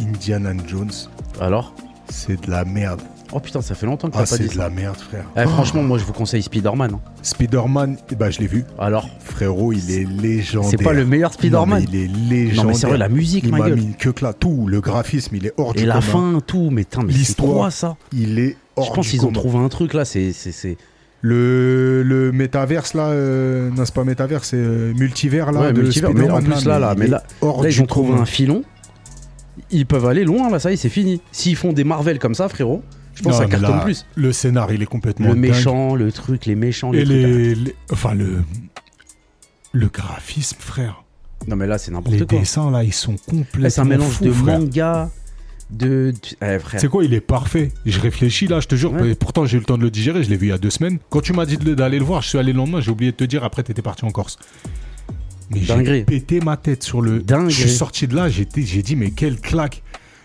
[0.01, 0.93] Indiana Jones.
[1.41, 1.75] Alors
[2.09, 3.01] C'est de la merde.
[3.33, 4.61] Oh putain, ça fait longtemps que Ah, t'as pas c'est dit de ça.
[4.61, 5.25] la merde, frère.
[5.37, 6.93] Eh, Franchement, moi je vous conseille Spider-Man.
[6.95, 7.01] hein.
[7.23, 8.64] Spider-Man, eh ben, je l'ai vu.
[8.79, 10.71] Alors, Frérot, il est légendaire.
[10.71, 11.69] c'est pas le meilleur Non, Spider-Man.
[11.81, 12.62] mais il est légendaire.
[12.62, 13.81] Non, mais sérieux, la musique, il ma m'a gueule.
[13.81, 16.35] mis que là, tout, le graphisme, il est hors du Et la commun.
[16.35, 17.53] fin, tout, mais putain, mais c'est L'histoire.
[17.53, 19.41] quoi ça Il est hors Je pense du qu'ils ont commun.
[19.41, 20.33] trouvé un truc là, c'est.
[20.33, 20.77] c'est- c'est-
[21.23, 25.61] Le, le métaverse là, euh, non c'est pas métaverse, c'est euh, multivers là.
[25.61, 27.87] Ouais, de multivers, mais en Spider-Man, plus, là, là, mais là- hors Là, ils ont
[27.87, 28.62] trouvé un filon.
[29.71, 31.21] Ils peuvent aller loin là, ça y est, c'est fini.
[31.33, 32.83] S'ils font des Marvel comme ça, frérot,
[33.14, 34.07] je pense Non, que ça mais cartonne là, plus.
[34.14, 35.41] Le scénar, il est complètement Le dingue.
[35.41, 37.17] méchant, le truc, les méchants, les Et trucs.
[37.17, 38.43] les, les- enfin le,
[39.73, 41.03] le graphisme, frère.
[41.49, 42.39] Non, mais là, c'est Les n'importe quoi.
[42.39, 43.69] dessins là, ils sont complètement.
[43.71, 44.61] C'est un mélange de frère.
[44.61, 45.11] manga,
[45.71, 46.12] de.
[46.43, 46.59] Eh.
[46.77, 47.73] C'est quoi, il est parfait?
[47.85, 48.93] Je réfléchis là, je te jure.
[48.93, 49.14] Ouais.
[49.14, 50.23] Pourtant, j'ai eu le temps de le digérer.
[50.23, 50.99] Je l'ai vu il y a deux semaines.
[51.11, 52.81] Quand tu m'as dit d'aller le voir, je suis allé le lendemain.
[52.81, 53.45] J'ai oublié de te dire.
[53.45, 54.39] Après, t'étais parti en Corse.
[55.51, 57.21] Mais j'ai pété ma tête sur le.
[57.21, 57.53] Dinguerie.
[57.53, 58.29] Je suis sorti de là.
[58.29, 59.83] J'ai dit mais quelle claque.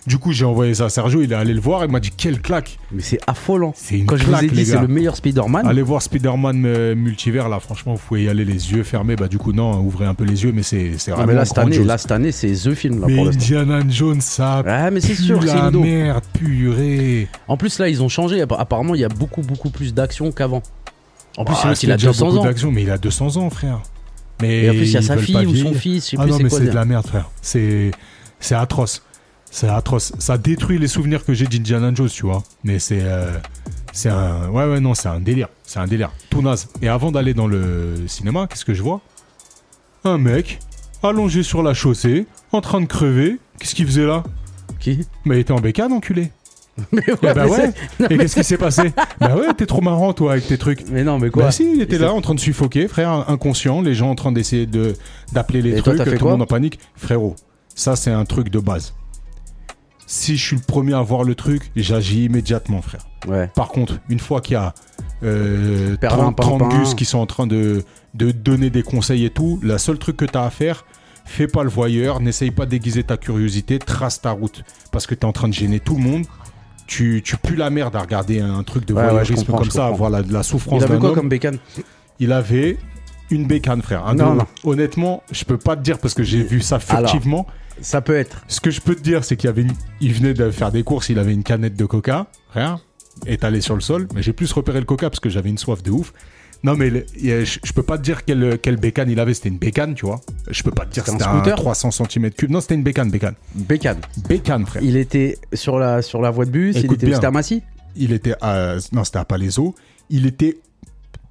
[0.08, 1.22] Du coup, j'ai envoyé ça à Sergio.
[1.22, 1.86] Il est allé le voir.
[1.86, 2.80] Il m'a dit quelle claque.
[2.92, 3.72] Mais c'est affolant.
[3.76, 6.96] C'est une Quand je vous ai dit c'est le meilleur Spider-Man, Allez voir Spider-Man euh,
[6.96, 7.60] multivers là.
[7.60, 9.16] Franchement, vous pouvez y aller les yeux fermés.
[9.16, 10.52] Bah du coup non, ouvrez un peu les yeux.
[10.54, 11.86] Mais c'est, vraiment mais là, cette année, grandiose.
[11.88, 13.28] là, cette année, c'est The Film là, mais pour.
[13.28, 14.64] Indiana Jones, ça.
[14.66, 17.28] Ouais, mais c'est sûr, c'est la une merde, purée.
[17.48, 18.42] En plus, là, ils ont changé.
[18.42, 20.64] Appa- Apparemment, il y a beaucoup, beaucoup plus d'action qu'avant.
[21.38, 22.44] En plus, Ah, il a déjà 200 beaucoup ans.
[22.44, 23.82] d'action, mais il a 200 ans, frère.
[24.42, 26.24] Mais Et en plus, il y a sa fille ou son fils, je sais Ah
[26.24, 26.58] plus non, c'est mais quoi.
[26.60, 27.30] c'est de la merde, frère.
[27.42, 27.92] C'est,
[28.40, 29.04] c'est atroce.
[29.54, 30.14] C'est atroce.
[30.18, 32.42] Ça détruit les souvenirs que j'ai d'Indiana Jones, tu vois.
[32.64, 33.32] Mais c'est, euh,
[33.92, 35.50] c'est un, ouais, ouais, non, c'est un délire.
[35.64, 36.12] C'est un délire.
[36.30, 36.70] Tout naze.
[36.82, 39.02] Et avant d'aller dans le cinéma, qu'est-ce que je vois?
[40.06, 40.60] Un mec
[41.04, 43.40] allongé sur la chaussée, en train de crever.
[43.60, 44.24] Qu'est-ce qu'il faisait là?
[44.80, 45.06] Qui?
[45.26, 46.32] Mais il était en bécane, enculé.
[46.94, 47.74] Mais ouais, Eh bah mais ouais.
[48.00, 48.94] c'est- Et qu'est-ce qui s'est passé?
[49.20, 50.86] Bah ouais, t'es trop marrant, toi, avec tes trucs.
[50.90, 51.44] Mais non, mais quoi?
[51.44, 54.10] Bah si, il était Et là ça- en train de suffoquer, frère, inconscient, les gens
[54.10, 54.94] en train d'essayer de
[55.34, 56.80] d'appeler les Et toi, trucs, fait tout le monde en panique.
[56.96, 57.36] Frérot,
[57.76, 58.94] ça c'est un truc de base.
[60.14, 63.08] Si je suis le premier à voir le truc, j'agis immédiatement, frère.
[63.28, 63.50] Ouais.
[63.56, 64.74] Par contre, une fois qu'il y a
[65.24, 66.80] euh, Perlin, 30, 30 pimpin.
[66.80, 70.18] gus qui sont en train de, de donner des conseils et tout, la seule truc
[70.18, 70.84] que t'as à faire,
[71.24, 74.66] fais pas le voyeur, n'essaye pas d'aiguiser ta curiosité, trace ta route.
[74.92, 76.26] Parce que t'es en train de gêner tout le monde.
[76.88, 80.10] Tu, tu pues la merde à regarder un truc de Ouais, voyeurisme comme ça, voir
[80.10, 81.16] la, la souffrance Il avait quoi homme.
[81.16, 81.58] comme bécane?
[82.20, 82.78] Il avait
[83.32, 84.14] une bécane, frère.
[84.14, 84.38] Non.
[84.64, 87.10] Honnêtement, je peux pas te dire parce que j'ai vu ça Alors.
[87.10, 87.48] furtivement.
[87.82, 88.44] Ça peut être.
[88.48, 90.72] Ce que je peux te dire, c'est qu'il y avait une- il venait de faire
[90.72, 92.80] des courses, il avait une canette de coca, rien,
[93.26, 94.08] étalée sur le sol.
[94.14, 96.14] Mais j'ai plus repéré le coca parce que j'avais une soif de ouf.
[96.64, 99.34] Non, mais le- il je peux pas te dire quelle, quelle bécane il avait.
[99.34, 100.22] C'était une bécane, tu vois.
[100.48, 102.50] Je peux pas te dire C'était c'était un un, scooter 300 cm3.
[102.50, 103.34] Non, c'était une bécane, bécane.
[103.56, 103.98] Bécane.
[104.30, 104.84] Bécane, frère.
[104.84, 107.16] Il était sur la, sur la voie de bus, il Écoute était bien.
[107.16, 107.64] c'était à Massy
[107.96, 108.76] Il était à.
[108.92, 109.74] Non, c'était à Palaiso.
[110.12, 110.60] Il était.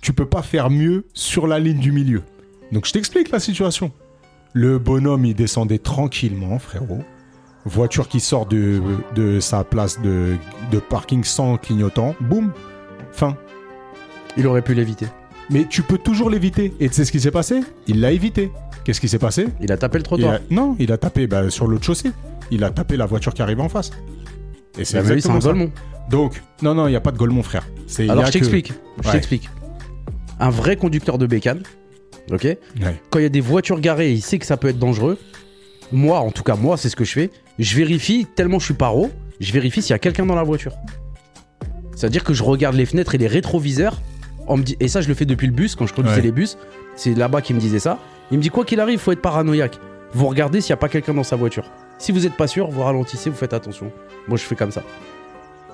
[0.01, 2.22] Tu peux pas faire mieux sur la ligne du milieu.
[2.72, 3.92] Donc, je t'explique la situation.
[4.53, 7.03] Le bonhomme, il descendait tranquillement, frérot.
[7.66, 8.80] Voiture qui sort de,
[9.14, 10.36] de sa place de,
[10.72, 12.14] de parking sans clignotant.
[12.20, 12.53] Boum.
[13.12, 13.36] Fin.
[14.36, 15.07] Il aurait pu l'éviter.
[15.51, 16.72] Mais tu peux toujours l'éviter.
[16.80, 17.61] Et tu sais ce qui s'est passé?
[17.86, 18.51] Il l'a évité.
[18.84, 19.46] Qu'est-ce qui s'est passé?
[19.61, 20.34] Il a tapé le Il trottoir.
[20.34, 22.12] a- Non, il a tapé bah, sur l'autre chaussée.
[22.51, 23.90] Il a tapé la voiture qui arrive en face.
[24.78, 25.53] Et c'est Bah, exactement un ça.
[26.09, 27.68] Donc, non, non, il n'y a pas de Golemont, frère.
[28.09, 28.72] Alors je que- t'explique.
[29.03, 29.12] Je Ouais.
[29.14, 29.51] t'explique.
[30.41, 31.62] Un vrai conducteur de bécane,
[32.32, 32.43] ok?
[32.45, 32.59] Ouais.
[33.11, 35.18] Quand il y a des voitures garées, il sait que ça peut être dangereux.
[35.93, 37.30] Moi, en tout cas, moi, c'est ce que je fais.
[37.59, 40.72] Je vérifie, tellement je suis paro, je vérifie s'il y a quelqu'un dans la voiture.
[41.95, 44.01] C'est-à-dire que je regarde les fenêtres et les rétroviseurs.
[44.47, 46.22] On me dit, et ça, je le fais depuis le bus, quand je conduisais Ouais.
[46.22, 46.57] les bus.
[46.97, 47.99] C'est là-bas qu'il me disait ça.
[48.30, 49.78] Il me dit, quoi qu'il arrive, faut être paranoïaque.
[50.12, 51.64] Vous regardez s'il n'y a pas quelqu'un dans sa voiture.
[51.99, 53.93] Si vous n'êtes pas sûr, vous ralentissez, vous faites attention.
[54.26, 54.82] Moi, je fais comme ça.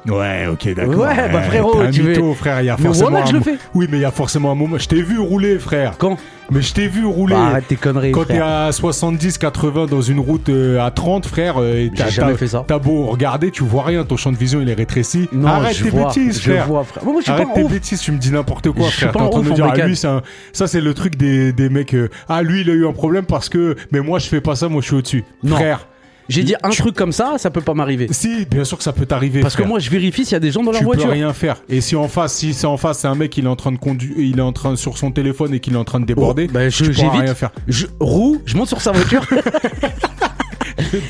[0.09, 0.99] Ouais, ok, d'accord.
[0.99, 3.25] Ouais, bah, frérot, t'es un tu veux- mytho, frère, il y a Mais forcément voilà
[3.25, 3.57] que un je le mo- fais.
[3.75, 4.79] Oui, mais il y a forcément un moment.
[4.79, 5.95] Je t'ai vu rouler, frère.
[5.99, 6.17] Quand
[6.51, 7.35] Mais je t'ai vu rouler.
[7.35, 8.47] Bah, Arrête tes conneries, Quand t'es frère.
[8.47, 12.39] à 70, 80 dans une route euh, à 30, frère, euh, et t'as- jamais t'as-
[12.39, 12.65] fait ça.
[12.69, 15.29] T'as beau regarder, tu vois rien, ton champ de vision il est rétréci.
[15.33, 16.67] Non, Arrête je tes vois, bêtises, je frère.
[16.69, 17.03] vois, frère.
[17.03, 17.73] Moi, moi, je suis Arrête pas tes ouf.
[17.73, 19.13] bêtises, tu me dis n'importe quoi, Je suis frère.
[19.13, 19.89] pas T'es en train de ouf me en dire, ah, bécane.
[19.89, 20.23] lui, c'est un...
[20.53, 21.95] ça c'est le truc des, des mecs.
[21.95, 23.75] euh, ah, lui, il a eu un problème parce que.
[23.91, 25.25] Mais moi, je fais pas ça, moi, je suis au-dessus.
[25.43, 25.57] Non.
[25.57, 25.89] Frère,
[26.29, 28.09] J'ai dit un Tu- truc comme ça, ça peut pas m'arriver.
[28.11, 29.41] si, bien sûr que ça peut t'arriver.
[29.41, 31.05] Parce que moi, je vérifie s'il y a des gens dans la tu voiture.
[31.07, 31.57] peux rien faire.
[31.69, 33.73] Et si en face, si c'est en face, c'est un mec, il est en train
[33.73, 36.07] de conduire, il est en train sur son téléphone et qu'il est en train de
[36.07, 37.51] déborder, Oh, bah, je- tu pourras rien faire.
[37.69, 39.25] Je roule, je monte sur sa voiture.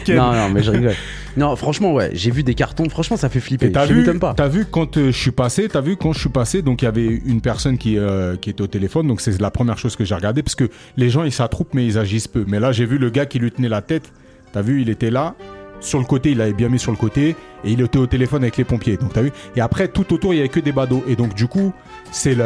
[0.08, 0.94] Non, non, mais je rigole.
[1.36, 2.88] Non, franchement, ouais, j'ai vu des cartons.
[2.88, 3.70] Franchement, ça fait flipper.
[3.72, 4.32] T'as vu, pas.
[4.34, 6.84] t'as vu quand euh, je suis passé, t'as vu quand je suis passé, donc il
[6.86, 9.96] y avait une personne qui, euh, qui était au téléphone, donc c'est la première chose
[9.96, 12.44] que j'ai regardé, parce que les gens ils s'attroupent mais ils agissent peu.
[12.46, 14.12] Mais là j'ai vu le gars qui lui tenait la tête,
[14.53, 15.34] t'as vu, il était là,
[15.80, 18.42] sur le côté, il avait bien mis sur le côté, et il était au téléphone
[18.42, 19.32] avec les pompiers, donc t'as vu.
[19.57, 21.72] Et après tout autour il y avait que des badauds, et donc du coup
[22.12, 22.36] c'est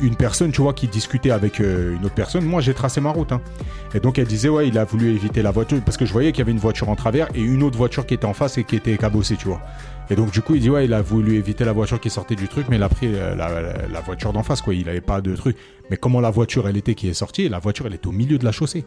[0.00, 2.44] une personne, tu vois, qui discutait avec euh, une autre personne.
[2.44, 3.40] Moi j'ai tracé ma route, hein.
[3.94, 6.32] Et donc elle disait ouais, il a voulu éviter la voiture parce que je voyais
[6.32, 8.58] qu'il y avait une voiture en travers et une autre voiture qui était en face
[8.58, 9.60] et qui était cabossée, tu vois.
[10.08, 12.36] Et donc du coup il dit ouais, il a voulu éviter la voiture qui sortait
[12.36, 14.74] du truc, mais il a pris euh, la, voiture d'en face, quoi.
[14.74, 15.56] Il avait pas de truc.
[15.90, 17.48] Mais comment la voiture elle était qui est sortie?
[17.48, 18.84] La voiture elle était au milieu de la chaussée.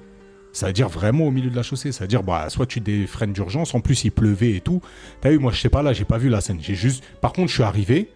[0.53, 1.91] Ça veut dire vraiment au milieu de la chaussée.
[1.91, 4.81] Ça veut dire bah soit tu défreines d'urgence, en plus il pleuvait et tout.
[5.19, 6.59] T'as vu, moi je sais pas là, j'ai pas vu la scène.
[6.61, 7.03] J'ai juste.
[7.21, 8.09] Par contre je suis arrivé,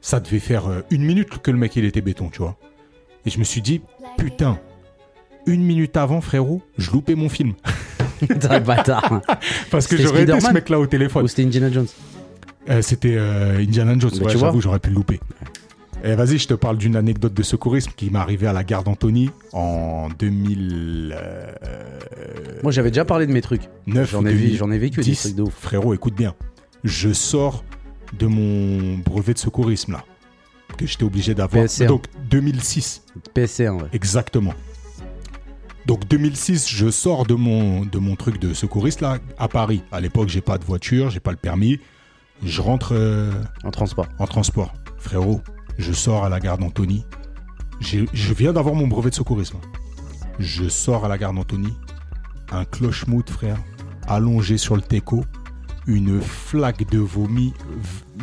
[0.00, 2.56] ça devait faire euh, une minute que le mec il était béton, tu vois.
[3.26, 3.82] Et je me suis dit
[4.16, 4.58] putain.
[5.46, 7.54] Une minute avant, frérot, je loupais mon film.
[8.26, 9.22] T'es un bâtard.
[9.70, 11.24] Parce que j'aurais été ce mec-là au téléphone.
[11.24, 11.86] Ou c'était Indiana Jones.
[12.68, 14.10] Euh, C'était euh, Indiana Jones.
[14.20, 15.20] Bah, Ouais, j'avoue, j'aurais pu le louper.
[16.04, 18.84] Et vas-y, je te parle d'une anecdote de secourisme qui m'est arrivée à la gare
[18.84, 22.62] d'Antony en 2009.
[22.62, 23.62] Moi, j'avais déjà parlé de mes trucs.
[23.86, 25.20] J'en ai, vu- j'en ai vécu des 10.
[25.20, 25.54] trucs de ouf.
[25.58, 26.34] Frérot, écoute bien.
[26.84, 27.64] Je sors
[28.18, 30.04] de mon brevet de secourisme là.
[30.76, 31.64] Que j'étais obligé d'avoir.
[31.64, 31.86] PSC1.
[31.88, 33.02] Donc 2006.
[33.34, 33.88] PSC1, ouais.
[33.92, 34.54] Exactement.
[35.86, 39.82] Donc 2006, je sors de mon, de mon truc de secouriste là à Paris.
[39.90, 41.80] À l'époque, j'ai pas de voiture, j'ai pas le permis.
[42.44, 43.32] Je rentre euh,
[43.64, 44.06] En transport.
[44.20, 44.72] en transport.
[44.98, 45.40] Frérot,
[45.78, 47.06] je sors à la gare d'Antony.
[47.80, 49.58] Je viens d'avoir mon brevet de secourisme.
[50.38, 51.72] Je sors à la gare d'Antony.
[52.50, 53.58] Un cloche-moute, frère,
[54.06, 55.24] allongé sur le teco.
[55.86, 57.54] Une flaque de vomi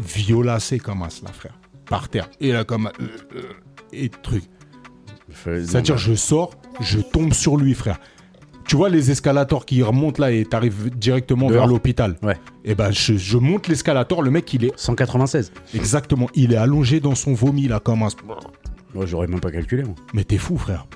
[0.03, 1.57] violacée comme un là, frère.
[1.89, 2.29] Par terre.
[2.39, 2.91] Et là, comme.
[2.99, 3.41] euh, euh,
[3.91, 4.43] et truc.
[5.43, 7.99] C'est-à-dire, je sors, je tombe sur lui, frère.
[8.75, 11.59] Tu vois les escalators qui remontent là et t'arrives directement Dehors.
[11.59, 12.17] vers l'hôpital.
[12.21, 12.37] Ouais.
[12.65, 15.53] Et ben, je, je monte l'escalator, le mec, il est 196.
[15.73, 18.09] exactement, il est allongé dans son vomi là, comme un.
[18.93, 19.95] Moi, j'aurais même pas calculé, moi.
[20.13, 20.87] Mais t'es fou, frère.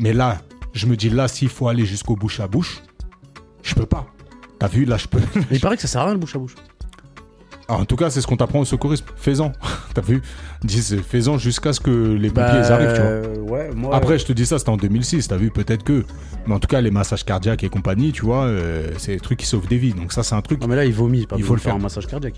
[0.00, 0.38] Mais là,
[0.72, 2.82] je me dis là, s'il faut aller jusqu'au bouche à bouche,
[3.62, 4.04] je peux pas.
[4.58, 5.20] T'as vu, là, je peux.
[5.36, 6.56] Mais il paraît que ça sert à rien le bouche à bouche.
[7.68, 9.04] En tout cas, c'est ce qu'on t'apprend au secourisme.
[9.16, 9.52] Fais-en.
[9.94, 10.22] T'as vu
[10.64, 13.10] disent fais-en jusqu'à ce que les pompiers Bah, arrivent, tu vois.
[13.10, 13.94] euh, Ouais, moi.
[13.94, 16.04] Après, je te dis ça, c'était en 2006, t'as vu, peut-être que.
[16.46, 19.38] Mais en tout cas, les massages cardiaques et compagnie, tu vois, euh, c'est des trucs
[19.38, 19.92] qui sauvent des vies.
[19.92, 20.60] Donc, ça, c'est un truc.
[20.62, 21.26] Non, mais là, il vomit.
[21.26, 21.80] Pas Il faut faut le faire faire.
[21.80, 22.36] un massage cardiaque.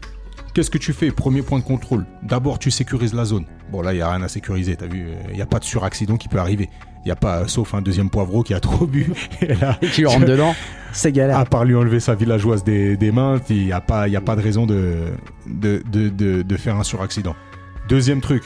[0.53, 1.13] Qu'est-ce que tu fais?
[1.13, 2.07] Premier point de contrôle.
[2.25, 3.45] D'abord, tu sécurises la zone.
[3.71, 5.65] Bon, là, il n'y a rien à sécuriser, t'as vu Il n'y a pas de
[5.65, 6.69] suraccident qui peut arriver.
[7.05, 9.13] Il n'y a pas, sauf un deuxième poivreau qui a trop bu.
[9.43, 10.55] Et là, Et tu rentres dedans,
[10.93, 11.39] c'est galère.
[11.39, 14.21] à part lui enlever sa villageoise des, des mains, il n'y a, pas- y a
[14.21, 14.97] pas de raison de,
[15.47, 17.35] de, de, de- de faire un suraccident.
[17.89, 18.43] Deuxième truc,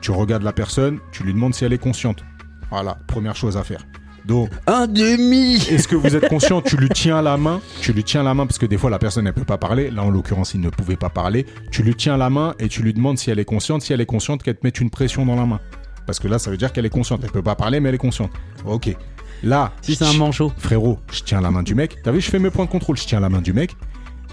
[0.00, 2.24] tu regardes la personne, tu lui demandes si elle est consciente.
[2.70, 3.84] Voilà, première chose à faire.
[4.24, 8.02] Donc, Un demi est-ce que vous êtes conscient Tu lui tiens la main, tu lui
[8.02, 9.88] tiens la main parce que des fois la personne ne peut pas parler.
[9.90, 11.46] Là, en l'occurrence, il ne pouvait pas parler.
[11.70, 13.82] Tu lui tiens la main et tu lui demandes si elle est consciente.
[13.82, 15.60] Si elle est consciente, qu'elle te mette une pression dans la main.
[16.06, 17.20] Parce que là, ça veut dire qu'elle est consciente.
[17.24, 18.30] Elle peut pas parler, mais elle est consciente.
[18.64, 18.94] Ok.
[19.42, 20.52] Là, Si c'est un manchot.
[20.56, 21.96] frérot, je tiens la main du mec.
[22.02, 23.76] T'as vu, je fais mes points de contrôle, je tiens la main du mec.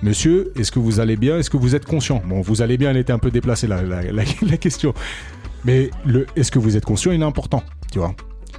[0.02, 1.38] Monsieur, est-ce que vous allez bien?
[1.38, 2.22] Est-ce que vous êtes conscient?
[2.26, 4.94] Bon, vous allez bien, elle était un peu déplacée, la, la, la- la question.
[5.66, 8.14] Mais le est-ce que vous êtes conscient, il est important, tu vois.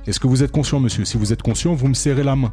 [0.07, 1.05] Est-ce que vous êtes conscient, monsieur?
[1.05, 2.53] Si vous êtes conscient, vous me serrez la main.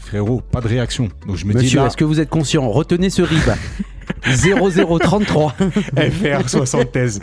[0.00, 1.08] Frérot, pas de réaction.
[1.26, 3.50] Donc je me dis Monsieur, là, est-ce que vous êtes conscient Retenez ce RIB.
[4.26, 5.54] 0033.
[5.96, 7.20] FR 76,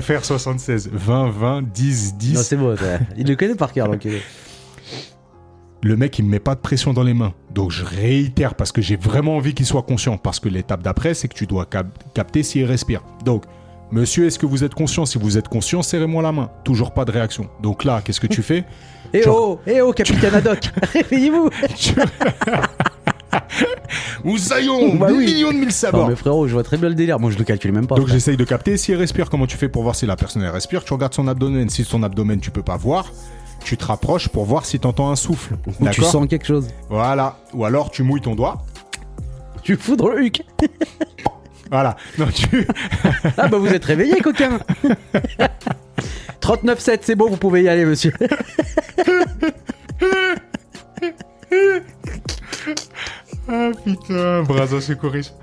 [0.00, 2.34] FR 76, 20, 20, 10, 10.
[2.34, 2.76] Non, c'est bon.
[2.76, 2.98] ça.
[3.16, 4.20] Il le connaît par cœur, l'enculé.
[5.82, 7.32] le mec il me met pas de pression dans les mains.
[7.54, 10.16] Donc je réitère parce que j'ai vraiment envie qu'il soit conscient.
[10.16, 13.02] Parce que l'étape d'après, c'est que tu dois cap- capter s'il respire.
[13.24, 13.44] Donc,
[13.90, 15.06] monsieur, est-ce que vous êtes conscient?
[15.06, 16.50] Si vous êtes conscient, serrez-moi la main.
[16.64, 17.48] Toujours pas de réaction.
[17.62, 18.64] Donc là, qu'est-ce que tu fais?
[19.14, 21.48] Eh oh, eh oh, capitaine Haddock, réveillez-vous.
[24.24, 25.24] Moussaillon Bah oui.
[25.24, 27.18] millions de mille Non, sabords mais frérot, je vois très bien le délire.
[27.18, 27.94] Moi, je le calcule même pas.
[27.94, 29.30] Donc j'essaye de capter s'il respire.
[29.30, 30.84] Comment tu fais pour voir si la personne elle respire?
[30.84, 31.68] Tu regardes son abdomen.
[31.70, 33.10] Si son abdomen tu peux pas voir,
[33.64, 35.56] tu te rapproches pour voir si tu entends un souffle.
[35.80, 36.68] Ou tu sens quelque chose.
[36.90, 37.38] Voilà.
[37.54, 38.58] Ou alors tu mouilles ton doigt.
[39.62, 40.42] Tu fous dans le huc.
[41.70, 41.96] Voilà.
[42.18, 42.66] Non, tu...
[43.36, 44.58] Ah bah vous êtes réveillé, coquin
[46.40, 48.12] 39,7, c'est bon, vous pouvez y aller, monsieur.
[53.48, 55.34] Ah putain, Braza secouriste.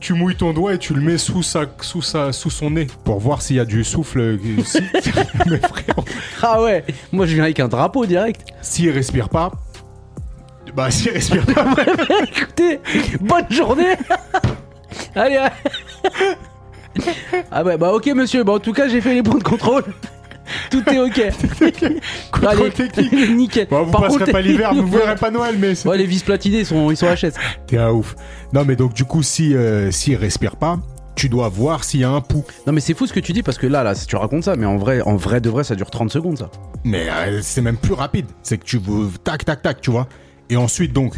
[0.00, 2.86] Tu mouilles ton doigt et tu le mets sous, sa, sous, sa, sous son nez
[3.04, 4.20] pour voir s'il y a du souffle.
[4.20, 4.80] euh, si-
[5.46, 6.04] Mais frérot,
[6.42, 8.42] Ah ouais, moi je viens avec un drapeau direct.
[8.60, 9.50] s'il respire pas.
[10.74, 11.74] Bah, s'il respire pas.
[12.36, 12.80] Écoutez,
[13.20, 13.94] bonne journée
[15.14, 15.52] Allez, allez.
[17.50, 19.84] Ah bah, bah ok monsieur, bah en tout cas j'ai fait les points de contrôle.
[20.70, 21.20] Tout est ok.
[22.30, 23.30] Contrôle Allez, technique.
[23.30, 23.66] nickel.
[23.70, 26.04] Bon, vous Par passerez contre, pas l'hiver, vous verrez pas Noël, mais c'est- Ouais, les
[26.06, 27.32] vis platinés, ils sont, ils sont HS.
[27.66, 28.14] t'es un ouf.
[28.52, 30.78] Non, mais donc, du coup, si, euh, s'il respire pas,
[31.16, 32.44] tu dois voir s'il y a un pouls.
[32.66, 34.54] Non mais c'est fou ce que tu dis parce que là, là, tu racontes ça,
[34.56, 36.50] mais en vrai, en vrai de vrai, ça dure 30 secondes ça.
[36.84, 38.26] Mais euh, c'est même plus rapide.
[38.42, 40.06] C'est que tu veux tac, tac, tac, tu vois.
[40.50, 41.14] Et ensuite, donc,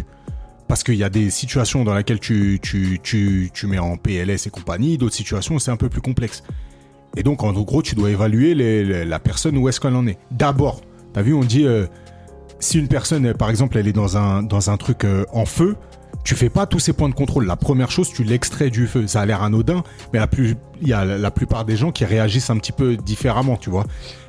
[0.68, 4.46] parce qu'il y a des situations dans lesquelles tu, tu, tu, tu mets en PLS
[4.46, 6.42] et compagnie, d'autres situations, c'est un peu plus complexe.
[7.16, 8.54] Et donc, en gros, tu dois évaluer
[9.04, 10.18] la personne où est-ce qu'elle en est.
[10.30, 11.86] D'abord, t'as vu, on dit, euh,
[12.58, 15.76] si une personne, par exemple, elle est dans un, dans un truc euh, en feu,
[16.26, 17.46] tu fais pas tous ces points de contrôle.
[17.46, 19.06] La première chose, tu l'extrais du feu.
[19.06, 22.04] Ça a l'air anodin, mais la plus, il y a la plupart des gens qui
[22.04, 23.84] réagissent un petit peu différemment, tu vois.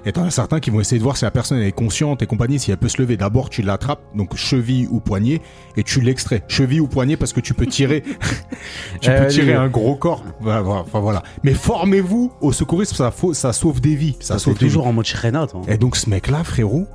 [0.06, 2.28] Et t'en as certains qui vont essayer de voir si la personne est consciente et
[2.28, 3.18] compagnie, si elle peut se lever.
[3.18, 5.42] D'abord, tu l'attrapes, donc cheville ou poignet,
[5.76, 6.44] et tu l'extrais.
[6.48, 8.04] Cheville ou poignet parce que tu peux tirer,
[9.02, 10.24] tu Euh, peux tirer un gros corps.
[10.46, 11.24] Enfin voilà.
[11.44, 12.96] Mais formez-vous au secourisme,
[13.34, 14.16] ça, sauve des vies.
[14.20, 14.60] Ça, Ça sauve vies.
[14.60, 15.62] toujours en mode Shrena, toi.
[15.68, 16.86] Et donc ce mec-là, frérot,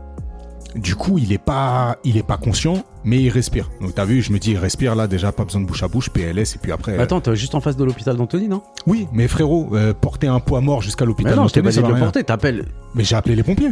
[0.74, 3.70] du coup, il est pas, il est pas conscient, mais il respire.
[3.80, 5.88] Donc t'as vu, je me dis, il respire là déjà, pas besoin de bouche à
[5.88, 6.92] bouche, PLS, et puis après.
[6.98, 8.62] euh, Attends, t'es juste en face de l'hôpital d'Anthony, non?
[8.86, 11.36] Oui, mais frérot, euh, porter un poids mort jusqu'à Mais l'hôpital.
[11.36, 12.64] non, je t'ai pas dit de le porter, t'appelles.
[12.94, 13.68] Mais j'ai appelé les pompiers.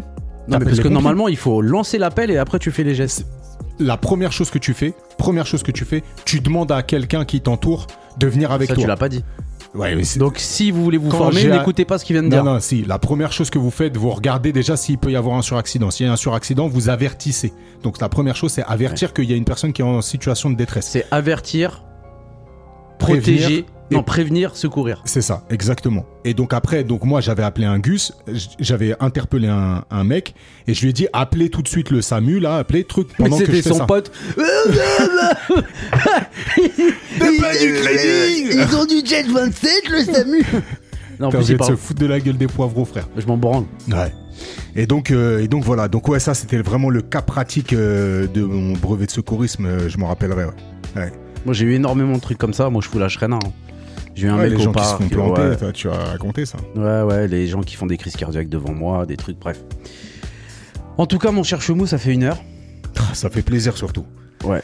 [0.49, 0.91] Non, mais parce que pompiers.
[0.91, 3.27] normalement, il faut lancer l'appel et après tu fais les gestes.
[3.79, 7.25] La première chose que tu fais, première chose que tu fais, tu demandes à quelqu'un
[7.25, 7.87] qui t'entoure
[8.19, 8.83] de venir avec ça, toi.
[8.83, 9.25] tu l'as pas dit.
[9.75, 12.15] Ouais, mais c'est- Donc, si vous voulez vous Quand former, j'ai n'écoutez pas ce qu'il
[12.15, 12.45] vient de non, dire.
[12.45, 12.83] non, si.
[12.85, 15.91] La première chose que vous faites, vous regardez déjà s'il peut y avoir un suraccident.
[15.93, 17.53] S'il y a un suraccident, vous avertissez.
[17.85, 20.51] Donc la première chose, c'est avertir qu'il y a une personne qui est en situation
[20.51, 20.89] de détresse.
[20.91, 21.85] C'est avertir,
[22.99, 23.67] Prévenir protéger,
[23.97, 25.03] non, prévenir, secourir.
[25.05, 26.05] C'est ça, exactement.
[26.25, 28.13] Et donc après, donc moi j'avais appelé un Gus,
[28.59, 30.35] j'avais interpellé un, un mec
[30.67, 33.25] et je lui ai dit appelez tout de suite le SAMU là, appelez truc Mais
[33.25, 33.87] pendant que je fais son ça.
[33.87, 34.13] pote.
[37.41, 40.45] pas du crédit Ils ont du jet 27, le SAMU
[41.19, 43.09] Non, plus, vous êtes se foutre de la gueule des poivreaux, frère.
[43.17, 43.65] Je m'en branle.
[43.89, 44.13] Ouais.
[44.77, 45.89] Et donc, euh, et donc voilà.
[45.89, 49.67] Donc ouais, ça c'était vraiment le cas pratique euh, de mon brevet de secourisme.
[49.67, 50.45] euh, je m'en rappellerai.
[50.97, 51.13] Ouais.
[51.45, 52.71] Moi, j'ai eu énormément de trucs comme ça.
[52.71, 53.37] Moi, je fous la Shrena.
[53.37, 53.51] hein.
[54.21, 55.57] J'ai eu un Ouais, mec les au gens qui se font planter, ouais.
[55.57, 56.59] toi, tu as raconté ça.
[56.77, 59.65] Ouais, ouais, les gens qui font des crises cardiaques devant moi, des trucs, bref.
[60.99, 62.37] En tout cas, mon cher Chemou, ça fait une heure.
[62.99, 64.05] Ah, Ça fait plaisir surtout.
[64.45, 64.61] Ouais.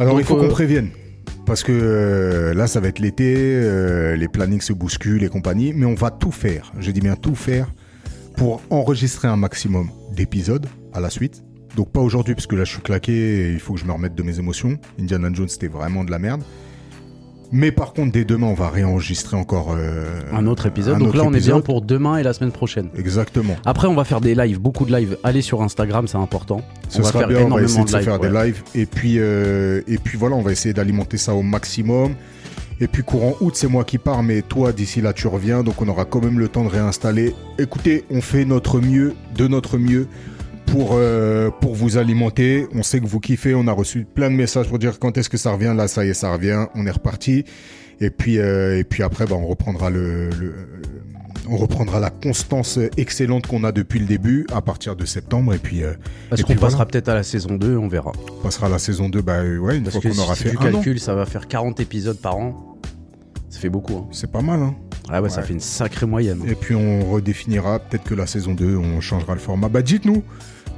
[0.00, 0.90] Alors Donc, il faut euh, qu'on prévienne.
[1.46, 5.72] Parce que euh, là, ça va être l'été, euh, les plannings se bousculent et compagnie,
[5.72, 7.72] mais on va tout faire, je dis bien tout faire,
[8.36, 11.44] pour enregistrer un maximum d'épisodes à la suite.
[11.76, 13.92] Donc pas aujourd'hui, parce que là je suis claqué et il faut que je me
[13.92, 14.76] remette de mes émotions.
[15.00, 16.42] Indiana Jones, c'était vraiment de la merde.
[17.50, 20.96] Mais par contre, dès demain, on va réenregistrer encore euh, Un autre épisode.
[20.96, 22.88] un Donc autre là, on est bien pour demain et la semaine prochaine.
[22.96, 23.56] Exactement.
[23.64, 25.16] Après, on va faire des lives, beaucoup de lives.
[25.24, 26.60] Allez sur Instagram, c'est important.
[26.88, 28.28] Ce on va sera faire bien, on va essayer de, faire ouais.
[28.28, 28.62] des lives.
[28.74, 32.14] Et puis, euh, et puis voilà, on va essayer d'alimenter ça au maximum.
[32.80, 35.82] Et puis courant août, c'est moi qui pars, mais toi, d'ici là, tu reviens, donc
[35.82, 37.34] on aura quand même le temps de réinstaller.
[37.58, 40.06] Écoutez, on fait notre mieux, de notre mieux,
[40.72, 42.66] pour, euh, pour vous alimenter.
[42.74, 45.28] On sait que vous kiffez, on a reçu plein de messages pour dire quand est-ce
[45.28, 45.74] que ça revient.
[45.76, 47.44] Là, ça y est, ça revient, on est reparti.
[48.00, 50.54] Et puis, euh, et puis après, bah, on reprendra le, le-
[51.50, 55.58] On reprendra la constance excellente qu'on a depuis le début à partir de septembre et
[55.58, 55.94] puis euh,
[56.28, 56.86] Parce qu'on passera voilà.
[56.86, 58.12] peut-être à la saison 2, on verra.
[58.38, 60.50] on passera à la saison 2 bah ouais, une Parce fois qu'on aura si fait
[60.50, 60.72] tu un an.
[60.72, 62.76] calcules, ça va faire 40 épisodes par an.
[63.48, 63.94] Ça fait beaucoup.
[63.96, 64.08] Hein.
[64.12, 64.74] C'est pas mal hein.
[65.10, 66.42] Ah ouais, ça fait une sacrée moyenne.
[66.46, 69.70] Et puis on redéfinira peut-être que la saison 2, on changera le format.
[69.70, 70.22] Bah dites-nous,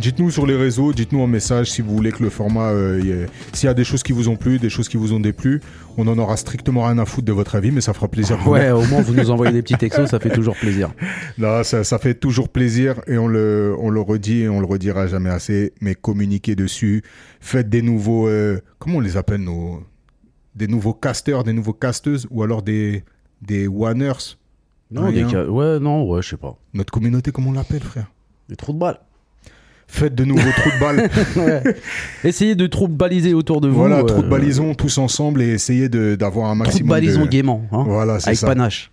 [0.00, 3.66] dites-nous sur les réseaux, dites-nous en message si vous voulez que le format, euh, s'il
[3.66, 5.60] y a des choses qui vous ont plu, des choses qui vous ont déplu,
[5.96, 8.38] on en aura strictement rien à foutre de votre avis, mais ça fera plaisir.
[8.48, 10.92] Ouais, au moins vous nous envoyez des petits textos, ça fait toujours plaisir.
[11.38, 14.66] Là, ça, ça fait toujours plaisir et on le, on le redit et on le
[14.66, 15.72] redira jamais assez.
[15.80, 17.02] Mais communiquez dessus,
[17.40, 19.82] faites des nouveaux, euh, comment on les appelle nos,
[20.56, 23.04] des nouveaux casters, des nouveaux casteuses ou alors des,
[23.42, 24.36] des wanners?
[24.90, 26.56] Non, des ca- ouais, non, ouais, je sais pas.
[26.74, 28.10] Notre communauté, comment on l'appelle, frère?
[28.48, 28.98] Des trous de balles.
[29.92, 31.10] Faites de nouveaux trous de balles.
[31.36, 31.76] Ouais.
[32.24, 33.74] Essayez de trous de baliser autour de vous.
[33.74, 37.22] voilà, euh, trous de balisons tous ensemble et essayez de- d'avoir un de maximum balisons
[37.24, 37.28] de.
[37.28, 38.46] gaiement, hein, Voilà, c'est avec ça.
[38.46, 38.92] panache.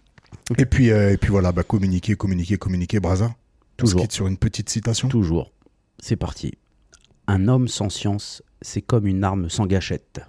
[0.57, 3.25] Et puis, euh, et puis voilà, bah, communiquez, communiquez, communiquez, Braza.
[3.25, 4.01] On se Toujours.
[4.01, 5.07] quitte sur une petite citation.
[5.07, 5.51] Toujours.
[5.99, 6.53] C'est parti.
[7.27, 10.21] Un homme sans science, c'est comme une arme sans gâchette.